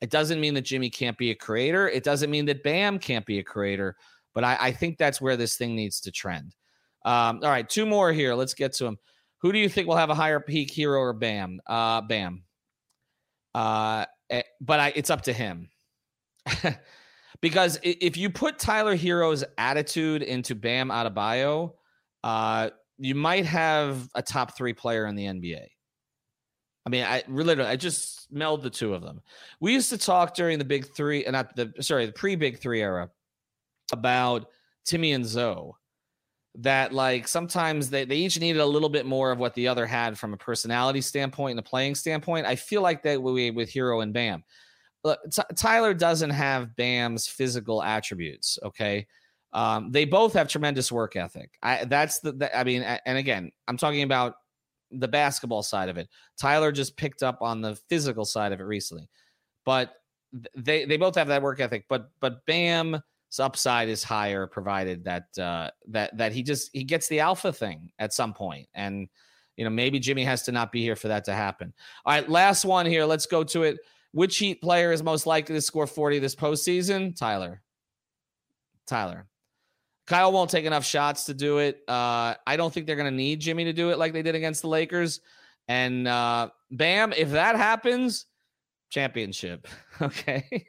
It 0.00 0.10
doesn't 0.10 0.40
mean 0.40 0.54
that 0.54 0.62
Jimmy 0.62 0.90
can't 0.90 1.18
be 1.18 1.30
a 1.30 1.34
creator. 1.34 1.88
It 1.88 2.04
doesn't 2.04 2.30
mean 2.30 2.46
that 2.46 2.62
Bam 2.62 2.98
can't 2.98 3.26
be 3.26 3.38
a 3.38 3.44
creator. 3.44 3.96
But 4.34 4.44
I, 4.44 4.56
I 4.60 4.72
think 4.72 4.98
that's 4.98 5.20
where 5.20 5.36
this 5.36 5.56
thing 5.56 5.74
needs 5.74 6.00
to 6.02 6.10
trend. 6.10 6.54
Um, 7.06 7.40
all 7.42 7.50
right, 7.50 7.68
two 7.68 7.86
more 7.86 8.12
here. 8.12 8.34
Let's 8.34 8.52
get 8.52 8.72
to 8.74 8.84
them. 8.84 8.98
Who 9.38 9.52
do 9.52 9.58
you 9.58 9.68
think 9.68 9.86
will 9.86 9.96
have 9.96 10.10
a 10.10 10.14
higher 10.14 10.40
peak, 10.40 10.72
Herro 10.72 10.98
or 10.98 11.12
Bam? 11.12 11.60
Uh, 11.66 12.02
Bam. 12.02 12.42
Uh, 13.54 14.06
eh, 14.28 14.42
but 14.60 14.80
I, 14.80 14.92
it's 14.96 15.08
up 15.08 15.22
to 15.22 15.32
him. 15.32 15.70
because 17.40 17.78
if 17.82 18.16
you 18.16 18.28
put 18.28 18.58
Tyler 18.58 18.96
Herro's 18.96 19.44
attitude 19.56 20.22
into 20.22 20.56
Bam 20.56 20.88
Adebayo, 20.88 21.74
uh, 22.24 22.70
you 22.98 23.14
might 23.14 23.46
have 23.46 24.08
a 24.14 24.22
top 24.22 24.56
three 24.56 24.72
player 24.72 25.06
in 25.06 25.14
the 25.14 25.26
NBA. 25.26 25.66
I 26.84 26.88
mean, 26.88 27.04
I 27.04 27.22
really 27.28 27.60
I 27.62 27.76
just 27.76 28.32
meld 28.32 28.62
the 28.62 28.70
two 28.70 28.94
of 28.94 29.02
them. 29.02 29.20
We 29.60 29.72
used 29.72 29.90
to 29.90 29.98
talk 29.98 30.34
during 30.34 30.58
the 30.58 30.64
big 30.64 30.94
three, 30.94 31.24
and 31.24 31.34
uh, 31.34 31.42
not 31.42 31.56
the 31.56 31.82
sorry, 31.82 32.06
the 32.06 32.12
pre-big 32.12 32.58
three 32.58 32.80
era 32.80 33.10
about 33.92 34.46
Timmy 34.84 35.12
and 35.12 35.26
Zo. 35.26 35.76
That 36.58 36.94
like 36.94 37.28
sometimes 37.28 37.90
they, 37.90 38.04
they 38.06 38.16
each 38.16 38.40
needed 38.40 38.60
a 38.60 38.66
little 38.66 38.88
bit 38.88 39.04
more 39.04 39.30
of 39.30 39.38
what 39.38 39.54
the 39.54 39.68
other 39.68 39.84
had 39.84 40.18
from 40.18 40.32
a 40.32 40.38
personality 40.38 41.02
standpoint 41.02 41.52
and 41.52 41.60
a 41.60 41.62
playing 41.62 41.96
standpoint. 41.96 42.46
I 42.46 42.56
feel 42.56 42.80
like 42.80 43.02
that 43.02 43.22
we 43.22 43.50
with 43.50 43.70
Herro 43.70 44.02
and 44.02 44.12
Bam 44.12 44.42
look, 45.06 45.20
T- 45.30 45.42
Tyler 45.54 45.94
doesn't 45.94 46.30
have 46.30 46.74
Bam's 46.76 47.26
physical 47.26 47.82
attributes. 47.82 48.58
Okay. 48.62 49.06
Um, 49.52 49.90
they 49.90 50.04
both 50.04 50.32
have 50.34 50.48
tremendous 50.48 50.92
work 50.92 51.16
ethic. 51.16 51.50
I, 51.62 51.84
that's 51.84 52.18
the, 52.18 52.32
the, 52.32 52.58
I 52.58 52.64
mean, 52.64 52.82
and 52.82 53.16
again, 53.16 53.52
I'm 53.68 53.76
talking 53.76 54.02
about 54.02 54.34
the 54.90 55.08
basketball 55.08 55.62
side 55.62 55.88
of 55.88 55.96
it. 55.96 56.08
Tyler 56.38 56.72
just 56.72 56.96
picked 56.96 57.22
up 57.22 57.38
on 57.40 57.60
the 57.60 57.76
physical 57.88 58.24
side 58.24 58.52
of 58.52 58.60
it 58.60 58.64
recently, 58.64 59.08
but 59.64 59.94
they, 60.54 60.84
they 60.84 60.96
both 60.96 61.14
have 61.14 61.28
that 61.28 61.40
work 61.40 61.60
ethic, 61.60 61.86
but, 61.88 62.10
but 62.20 62.44
Bam's 63.30 63.40
upside 63.40 63.88
is 63.88 64.02
higher 64.02 64.46
provided 64.46 65.04
that, 65.04 65.38
uh, 65.38 65.70
that, 65.88 66.16
that 66.16 66.32
he 66.32 66.42
just, 66.42 66.70
he 66.72 66.84
gets 66.84 67.08
the 67.08 67.20
alpha 67.20 67.52
thing 67.52 67.90
at 67.98 68.12
some 68.12 68.32
point. 68.32 68.68
And, 68.74 69.08
you 69.56 69.64
know, 69.64 69.70
maybe 69.70 69.98
Jimmy 69.98 70.24
has 70.24 70.42
to 70.44 70.52
not 70.52 70.72
be 70.72 70.82
here 70.82 70.96
for 70.96 71.08
that 71.08 71.24
to 71.24 71.32
happen. 71.32 71.72
All 72.04 72.12
right. 72.12 72.28
Last 72.28 72.64
one 72.64 72.86
here. 72.86 73.04
Let's 73.04 73.26
go 73.26 73.44
to 73.44 73.62
it. 73.64 73.78
Which 74.12 74.38
Heat 74.38 74.60
player 74.62 74.92
is 74.92 75.02
most 75.02 75.26
likely 75.26 75.54
to 75.54 75.60
score 75.60 75.86
40 75.86 76.18
this 76.18 76.34
postseason? 76.34 77.16
Tyler. 77.16 77.62
Tyler. 78.86 79.26
Kyle 80.06 80.32
won't 80.32 80.50
take 80.50 80.64
enough 80.64 80.84
shots 80.84 81.24
to 81.24 81.34
do 81.34 81.58
it. 81.58 81.80
Uh, 81.88 82.34
I 82.46 82.56
don't 82.56 82.72
think 82.72 82.86
they're 82.86 82.96
going 82.96 83.10
to 83.10 83.16
need 83.16 83.40
Jimmy 83.40 83.64
to 83.64 83.72
do 83.72 83.90
it 83.90 83.98
like 83.98 84.12
they 84.12 84.22
did 84.22 84.36
against 84.36 84.62
the 84.62 84.68
Lakers. 84.68 85.20
And 85.68 86.06
uh, 86.06 86.50
bam, 86.70 87.12
if 87.12 87.32
that 87.32 87.56
happens, 87.56 88.26
championship. 88.90 89.66
Okay. 90.02 90.66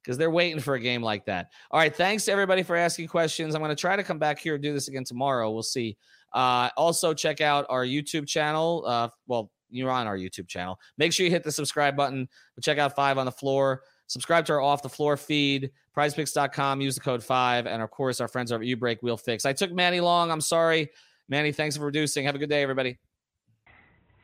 Because 0.00 0.18
they're 0.18 0.30
waiting 0.30 0.60
for 0.60 0.74
a 0.74 0.80
game 0.80 1.02
like 1.02 1.24
that. 1.24 1.48
All 1.72 1.80
right. 1.80 1.92
Thanks 1.92 2.28
everybody 2.28 2.62
for 2.62 2.76
asking 2.76 3.08
questions. 3.08 3.56
I'm 3.56 3.60
going 3.60 3.74
to 3.74 3.80
try 3.80 3.96
to 3.96 4.04
come 4.04 4.20
back 4.20 4.38
here 4.38 4.54
and 4.54 4.62
do 4.62 4.72
this 4.72 4.86
again 4.86 5.02
tomorrow. 5.02 5.50
We'll 5.50 5.64
see. 5.64 5.96
Uh, 6.32 6.70
also, 6.76 7.12
check 7.12 7.40
out 7.40 7.66
our 7.68 7.84
YouTube 7.84 8.28
channel. 8.28 8.84
Uh, 8.86 9.08
well, 9.26 9.50
you're 9.68 9.90
on 9.90 10.06
our 10.06 10.16
YouTube 10.16 10.46
channel. 10.46 10.78
Make 10.96 11.12
sure 11.12 11.24
you 11.24 11.32
hit 11.32 11.42
the 11.42 11.50
subscribe 11.50 11.96
button. 11.96 12.28
Check 12.62 12.78
out 12.78 12.94
Five 12.94 13.18
on 13.18 13.26
the 13.26 13.32
Floor. 13.32 13.82
Subscribe 14.06 14.46
to 14.46 14.54
our 14.54 14.60
Off 14.60 14.80
the 14.80 14.88
Floor 14.88 15.16
feed, 15.16 15.70
prizepicks.com. 15.96 16.80
Use 16.80 16.94
the 16.94 17.00
code 17.00 17.22
five. 17.22 17.66
And 17.66 17.82
of 17.82 17.90
course, 17.90 18.20
our 18.20 18.28
friends 18.28 18.52
over 18.52 18.64
at 18.64 18.80
Break 18.80 19.02
Wheel 19.02 19.16
Fix. 19.16 19.44
I 19.44 19.52
took 19.52 19.72
Manny 19.72 20.00
long. 20.00 20.30
I'm 20.30 20.40
sorry. 20.40 20.88
Manny, 21.28 21.52
thanks 21.52 21.76
for 21.76 21.82
producing. 21.82 22.24
Have 22.24 22.34
a 22.34 22.38
good 22.38 22.48
day, 22.48 22.62
everybody. 22.62 22.98